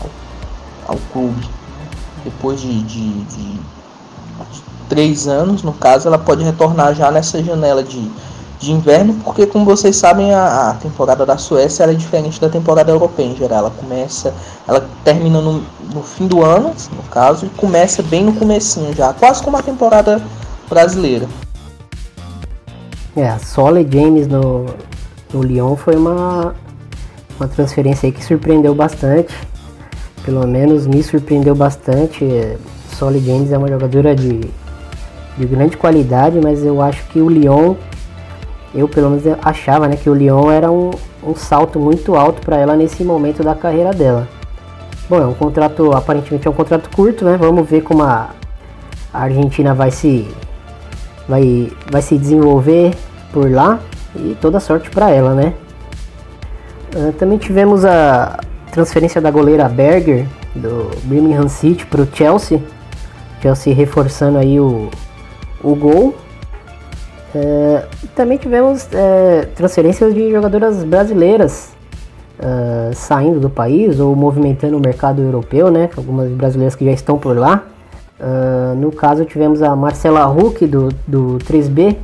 ao, 0.01 0.09
ao 0.87 0.97
clube. 1.11 1.47
Depois 2.23 2.59
de, 2.59 2.81
de, 2.83 3.23
de, 3.23 3.59
três 4.89 5.27
anos, 5.27 5.61
no 5.63 5.73
caso, 5.73 6.07
ela 6.07 6.17
pode 6.17 6.43
retornar 6.43 6.95
já 6.95 7.11
nessa 7.11 7.43
janela 7.43 7.83
de, 7.83 8.11
de 8.59 8.71
inverno, 8.71 9.13
porque 9.23 9.45
como 9.45 9.65
vocês 9.65 9.95
sabem, 9.95 10.33
a, 10.33 10.69
a 10.69 10.73
temporada 10.75 11.25
da 11.25 11.37
Suécia 11.37 11.83
é 11.83 11.93
diferente 11.93 12.39
da 12.39 12.49
temporada 12.49 12.91
europeia 12.91 13.27
em 13.27 13.35
geral. 13.35 13.59
Ela 13.59 13.71
começa, 13.71 14.33
ela 14.67 14.87
termina 15.03 15.41
no, 15.41 15.63
no 15.93 16.01
fim 16.01 16.27
do 16.27 16.43
ano, 16.43 16.73
no 16.95 17.03
caso, 17.11 17.45
e 17.45 17.49
começa 17.49 18.01
bem 18.03 18.23
no 18.23 18.33
comecinho 18.33 18.93
já, 18.93 19.13
quase 19.13 19.43
como 19.43 19.57
a 19.57 19.61
temporada 19.61 20.21
brasileira. 20.69 21.27
É, 23.15 23.29
a 23.29 23.39
Solly 23.39 23.87
James 23.91 24.27
no, 24.27 24.65
no 25.33 25.41
Lyon 25.41 25.75
foi 25.75 25.95
uma, 25.95 26.53
uma 27.39 27.47
transferência 27.47 28.07
aí 28.07 28.11
que 28.11 28.23
surpreendeu 28.23 28.75
bastante 28.75 29.33
pelo 30.25 30.45
menos 30.47 30.87
me 30.87 31.03
surpreendeu 31.03 31.55
bastante. 31.55 32.25
Solly 32.97 33.19
James 33.23 33.51
é 33.51 33.57
uma 33.57 33.67
jogadora 33.67 34.15
de, 34.15 34.41
de 35.37 35.45
grande 35.45 35.77
qualidade, 35.77 36.39
mas 36.41 36.65
eu 36.65 36.81
acho 36.81 37.05
que 37.09 37.19
o 37.21 37.29
Lyon, 37.29 37.75
eu 38.75 38.87
pelo 38.87 39.09
menos 39.09 39.23
achava 39.41 39.87
né, 39.87 39.95
que 39.95 40.09
o 40.09 40.13
Lyon 40.13 40.51
era 40.51 40.71
um, 40.71 40.91
um 41.23 41.33
salto 41.35 41.79
muito 41.79 42.15
alto 42.15 42.41
para 42.41 42.57
ela 42.57 42.75
nesse 42.75 43.03
momento 43.03 43.41
da 43.43 43.55
carreira 43.55 43.91
dela. 43.91 44.27
Bom, 45.09 45.21
é 45.21 45.25
um 45.25 45.33
contrato, 45.33 45.91
aparentemente 45.93 46.47
é 46.47 46.51
um 46.51 46.53
contrato 46.53 46.89
curto, 46.95 47.23
né? 47.25 47.37
Vamos 47.37 47.69
ver 47.69 47.81
como 47.81 48.03
a, 48.03 48.29
Argentina 49.13 49.73
vai 49.73 49.91
se 49.91 50.27
vai, 51.27 51.71
vai 51.89 52.01
se 52.01 52.17
desenvolver 52.17 52.93
por 53.31 53.49
lá 53.49 53.79
e 54.15 54.35
toda 54.41 54.59
sorte 54.59 54.89
para 54.89 55.09
ela, 55.09 55.33
né? 55.33 55.53
Uh, 56.93 57.13
também 57.13 57.37
tivemos 57.37 57.85
a, 57.85 58.39
transferência 58.75 59.21
da 59.21 59.31
goleira 59.31 59.69
Berger 59.69 60.27
do 60.53 60.91
Birmingham 61.03 61.47
City 61.47 61.85
para 61.85 62.01
o 62.01 62.07
Chelsea. 62.13 62.61
Chelsea 63.41 63.73
reforçando 63.73 64.37
aí 64.37 64.59
o, 64.59 64.89
o 65.63 65.75
gol. 65.75 66.13
É, 67.35 67.83
também 68.15 68.37
tivemos 68.37 68.87
é, 68.93 69.49
transferências 69.55 70.13
de 70.13 70.31
jogadoras 70.31 70.85
brasileiras 70.85 71.75
é, 72.39 72.93
saindo 72.93 73.41
do 73.41 73.49
país 73.49 73.99
ou 73.99 74.15
movimentando 74.15 74.77
o 74.77 74.79
mercado 74.79 75.21
europeu, 75.21 75.69
né? 75.69 75.89
Algumas 75.97 76.31
brasileiras 76.31 76.75
que 76.75 76.85
já 76.85 76.91
estão 76.91 77.17
por 77.17 77.37
lá. 77.37 77.65
É, 78.17 78.75
no 78.75 78.89
caso 78.89 79.25
tivemos 79.25 79.61
a 79.61 79.75
Marcela 79.75 80.25
Huck 80.31 80.65
do, 80.65 80.87
do 81.05 81.37
3B, 81.39 81.97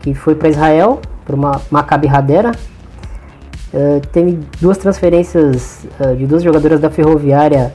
que 0.00 0.14
foi 0.14 0.34
para 0.34 0.48
Israel, 0.48 0.98
para 1.26 1.36
uma 1.36 1.60
Maccabi 1.70 2.08
Hadera, 2.08 2.52
Uh, 3.68 4.00
teve 4.12 4.38
duas 4.58 4.78
transferências 4.78 5.86
uh, 6.00 6.16
de 6.16 6.26
duas 6.26 6.42
jogadoras 6.42 6.80
da 6.80 6.88
Ferroviária 6.88 7.70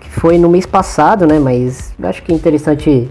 que 0.00 0.08
foi 0.08 0.38
no 0.38 0.48
mês 0.48 0.64
passado, 0.64 1.26
né? 1.26 1.38
Mas 1.38 1.92
acho 2.02 2.22
que 2.22 2.32
é 2.32 2.34
interessante 2.34 3.10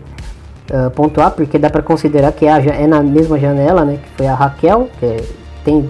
uh, 0.72 0.90
pontuar 0.92 1.32
porque 1.32 1.58
dá 1.58 1.70
para 1.70 1.82
considerar 1.82 2.32
que 2.32 2.46
é, 2.46 2.52
a, 2.52 2.60
é, 2.60 2.88
na 2.88 3.02
mesma 3.02 3.40
janela, 3.40 3.84
né? 3.86 4.00
Que 4.04 4.10
foi 4.18 4.28
a 4.28 4.36
Raquel, 4.36 4.90
que 5.00 5.06
é, 5.06 5.24
tem 5.64 5.90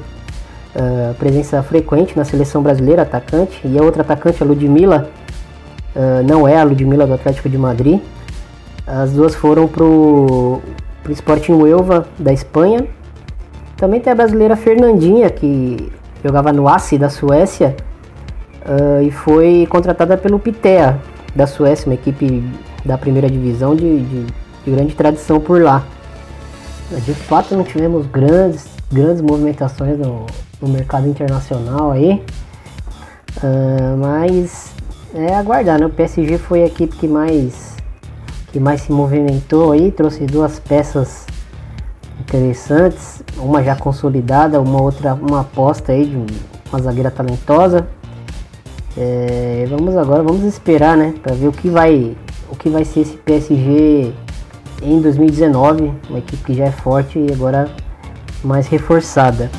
presença 1.20 1.62
frequente 1.62 2.18
na 2.18 2.26
seleção 2.26 2.64
brasileira, 2.64 3.04
atacante, 3.04 3.62
e 3.64 3.78
a 3.78 3.84
outra 3.84 4.02
atacante, 4.02 4.42
a 4.42 4.46
Ludmilla, 4.46 5.08
não 6.26 6.48
é 6.48 6.58
a 6.58 6.64
Ludmilla 6.64 7.06
do 7.06 7.14
Atlético 7.14 7.48
de 7.48 7.60
Madrid. 7.60 8.02
As 8.88 9.12
duas 9.12 9.36
foram 9.36 9.68
pro, 9.68 10.62
pro 11.04 11.14
Sporting 11.14 11.54
Huelva 11.54 12.08
da 12.18 12.34
Espanha. 12.34 12.88
Também 13.78 14.00
tem 14.00 14.12
a 14.12 14.16
brasileira 14.16 14.56
Fernandinha, 14.56 15.30
que 15.30 15.92
jogava 16.24 16.52
no 16.54 16.68
ASI 16.68 16.98
da 16.98 17.10
Suécia 17.10 17.76
uh, 18.66 19.02
e 19.02 19.12
foi 19.12 19.68
contratada 19.70 20.18
pelo 20.18 20.40
Pitea 20.40 21.00
da 21.36 21.46
Suécia, 21.46 21.88
uma 21.88 21.96
equipe 21.96 22.44
da 22.86 22.98
primeira 22.98 23.30
divisão 23.30 23.76
de, 23.76 24.02
de, 24.02 24.26
de 24.66 24.72
grande 24.72 24.96
tradição 24.96 25.40
por 25.40 25.62
lá. 25.62 25.84
De 27.06 27.14
fato, 27.14 27.56
não 27.56 27.64
tivemos 27.64 28.06
grandes, 28.08 28.68
grandes 28.92 29.22
movimentações 29.22 29.98
no, 29.98 30.26
no 30.62 30.68
mercado 30.68 31.08
internacional 31.08 31.92
aí, 31.92 32.22
uh, 33.38 33.98
mas 33.98 34.74
é 35.14 35.34
aguardar, 35.34 35.80
né? 35.80 35.86
O 35.86 35.90
PSG 35.90 36.38
foi 36.38 36.64
a 36.64 36.66
equipe 36.66 36.96
que 36.96 37.08
mais 37.08 37.74
que 38.52 38.60
mais 38.60 38.82
se 38.82 38.92
movimentou 38.92 39.72
aí, 39.72 39.92
trouxe 39.92 40.28
duas 40.28 40.60
peças 40.60 41.26
interessantes, 42.20 43.24
uma 43.36 43.64
já 43.64 43.76
consolidada, 43.76 44.62
uma 44.62 44.80
outra, 44.80 45.16
uma 45.16 45.42
aposta 45.42 45.92
aí 45.92 46.06
de 46.06 46.18
uma 46.70 46.80
zagueira 46.80 47.10
talentosa. 47.10 47.88
É, 48.96 49.66
vamos 49.68 49.98
agora, 49.98 50.22
vamos 50.22 50.44
esperar, 50.44 50.96
né, 50.96 51.16
para 51.24 51.34
ver 51.34 51.48
o 51.48 51.52
que 51.52 51.68
vai, 51.68 52.16
o 52.48 52.56
que 52.56 52.70
vai 52.70 52.86
ser 52.86 53.00
esse 53.00 53.18
PSG 53.18 54.14
em 54.84 55.02
2019, 55.02 55.92
uma 56.10 56.20
equipe 56.20 56.44
que 56.44 56.54
já 56.54 56.66
é 56.66 56.72
forte 56.72 57.20
e 57.20 57.32
agora 57.32 57.70
mais 58.44 58.68
reforçada. 58.68 59.50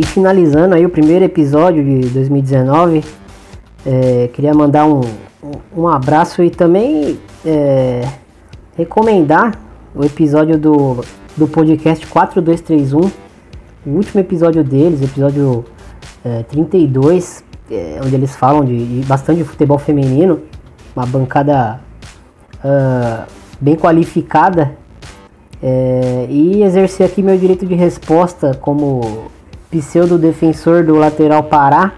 E 0.00 0.02
finalizando 0.02 0.74
aí 0.74 0.86
o 0.86 0.88
primeiro 0.88 1.26
episódio 1.26 1.84
de 1.84 2.08
2019, 2.08 3.04
é, 3.84 4.30
queria 4.32 4.54
mandar 4.54 4.86
um, 4.86 5.02
um 5.76 5.86
abraço 5.86 6.42
e 6.42 6.48
também 6.48 7.18
é, 7.44 8.08
recomendar 8.78 9.60
o 9.94 10.02
episódio 10.02 10.56
do, 10.56 11.04
do 11.36 11.46
podcast 11.46 12.06
4231, 12.06 13.10
o 13.84 13.90
último 13.90 14.20
episódio 14.20 14.64
deles, 14.64 15.02
episódio 15.02 15.66
é, 16.24 16.44
32, 16.44 17.44
é, 17.70 18.00
onde 18.02 18.14
eles 18.14 18.34
falam 18.34 18.64
de, 18.64 19.00
de, 19.00 19.06
bastante 19.06 19.44
futebol 19.44 19.76
feminino, 19.76 20.40
uma 20.96 21.04
bancada 21.04 21.78
uh, 22.64 23.30
bem 23.60 23.76
qualificada 23.76 24.78
é, 25.62 26.26
e 26.30 26.62
exercer 26.62 27.04
aqui 27.04 27.22
meu 27.22 27.36
direito 27.36 27.66
de 27.66 27.74
resposta 27.74 28.54
como 28.54 29.30
pseudo 29.70 30.18
defensor 30.18 30.84
do 30.84 30.96
lateral 30.96 31.44
Pará. 31.44 31.92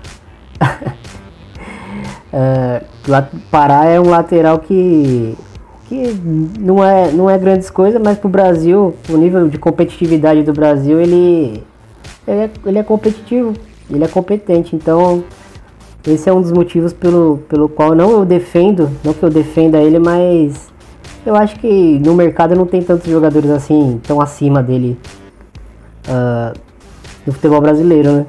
uh, 2.33 2.85
Pará 3.51 3.87
é 3.87 3.99
um 3.99 4.09
lateral 4.11 4.59
que, 4.59 5.37
que 5.89 6.15
não, 6.59 6.85
é, 6.85 7.11
não 7.11 7.29
é 7.31 7.39
grandes 7.39 7.71
coisas, 7.71 8.01
mas 8.01 8.19
para 8.19 8.29
o 8.29 8.31
Brasil, 8.31 8.95
o 9.09 9.17
nível 9.17 9.49
de 9.49 9.59
competitividade 9.59 10.43
do 10.43 10.53
Brasil, 10.53 11.01
ele, 11.01 11.63
ele, 12.27 12.41
é, 12.41 12.51
ele 12.67 12.79
é 12.79 12.83
competitivo, 12.83 13.55
ele 13.91 14.05
é 14.05 14.09
competente. 14.09 14.77
Então, 14.77 15.25
esse 16.07 16.29
é 16.29 16.33
um 16.33 16.41
dos 16.41 16.53
motivos 16.53 16.93
pelo, 16.93 17.39
pelo 17.49 17.69
qual 17.69 17.95
não 17.95 18.11
eu 18.11 18.25
defendo, 18.25 18.91
não 19.03 19.15
que 19.15 19.23
eu 19.23 19.31
defenda 19.31 19.79
ele, 19.79 19.99
mas 19.99 20.73
eu 21.25 21.37
acho 21.37 21.59
que 21.59 21.99
no 22.01 22.15
mercado 22.15 22.55
não 22.57 22.67
tem 22.67 22.83
tantos 22.83 23.09
jogadores 23.09 23.49
assim 23.51 24.01
tão 24.03 24.21
acima 24.21 24.63
dele 24.63 24.99
uh, 26.09 26.59
no 27.27 27.33
futebol 27.33 27.61
brasileiro, 27.61 28.13
né? 28.13 28.27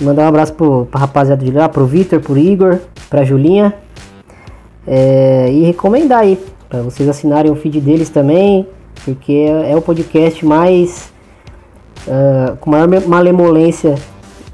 Mandar 0.00 0.24
um 0.24 0.28
abraço 0.28 0.52
pro, 0.54 0.86
pra 0.86 1.00
rapaziada 1.00 1.44
de 1.44 1.52
lá, 1.52 1.68
pro 1.68 1.86
Vitor, 1.86 2.20
pro 2.20 2.36
Igor, 2.36 2.78
pra 3.08 3.24
Julinha. 3.24 3.74
É, 4.86 5.50
e 5.50 5.62
recomendar 5.62 6.20
aí, 6.20 6.38
para 6.68 6.82
vocês 6.82 7.08
assinarem 7.08 7.50
o 7.50 7.54
feed 7.54 7.80
deles 7.80 8.10
também, 8.10 8.66
porque 9.04 9.32
é, 9.32 9.72
é 9.72 9.76
o 9.76 9.82
podcast 9.82 10.44
mais. 10.44 11.12
Uh, 12.06 12.54
com 12.58 12.68
maior 12.68 12.86
malemolência 13.06 13.94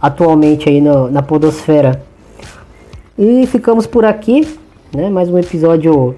atualmente 0.01 0.68
aí 0.68 0.81
no, 0.81 1.11
na 1.11 1.20
Podosfera. 1.20 2.01
E 3.18 3.44
ficamos 3.46 3.88
por 3.88 4.05
aqui, 4.05 4.46
né? 4.94 5.11
Mais 5.11 5.29
um 5.29 5.37
episódio 5.37 6.14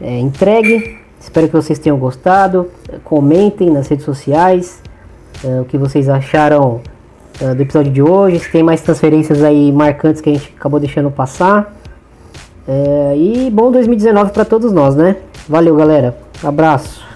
é, 0.00 0.18
entregue. 0.18 0.98
Espero 1.20 1.46
que 1.46 1.54
vocês 1.54 1.78
tenham 1.78 1.96
gostado. 1.96 2.68
Comentem 3.04 3.70
nas 3.70 3.86
redes 3.86 4.04
sociais 4.04 4.81
é, 5.44 5.60
o 5.60 5.64
que 5.64 5.76
vocês 5.78 6.08
acharam 6.08 6.80
é, 7.40 7.54
do 7.54 7.62
episódio 7.62 7.92
de 7.92 8.02
hoje. 8.02 8.38
Se 8.38 8.50
tem 8.50 8.62
mais 8.62 8.80
transferências 8.80 9.42
aí 9.42 9.72
marcantes 9.72 10.20
que 10.20 10.30
a 10.30 10.32
gente 10.32 10.52
acabou 10.58 10.78
deixando 10.78 11.10
passar. 11.10 11.74
É, 12.66 13.14
e 13.16 13.50
bom 13.50 13.72
2019 13.72 14.32
para 14.32 14.44
todos 14.44 14.72
nós, 14.72 14.94
né? 14.94 15.16
Valeu, 15.48 15.74
galera. 15.76 16.16
Abraço. 16.42 17.11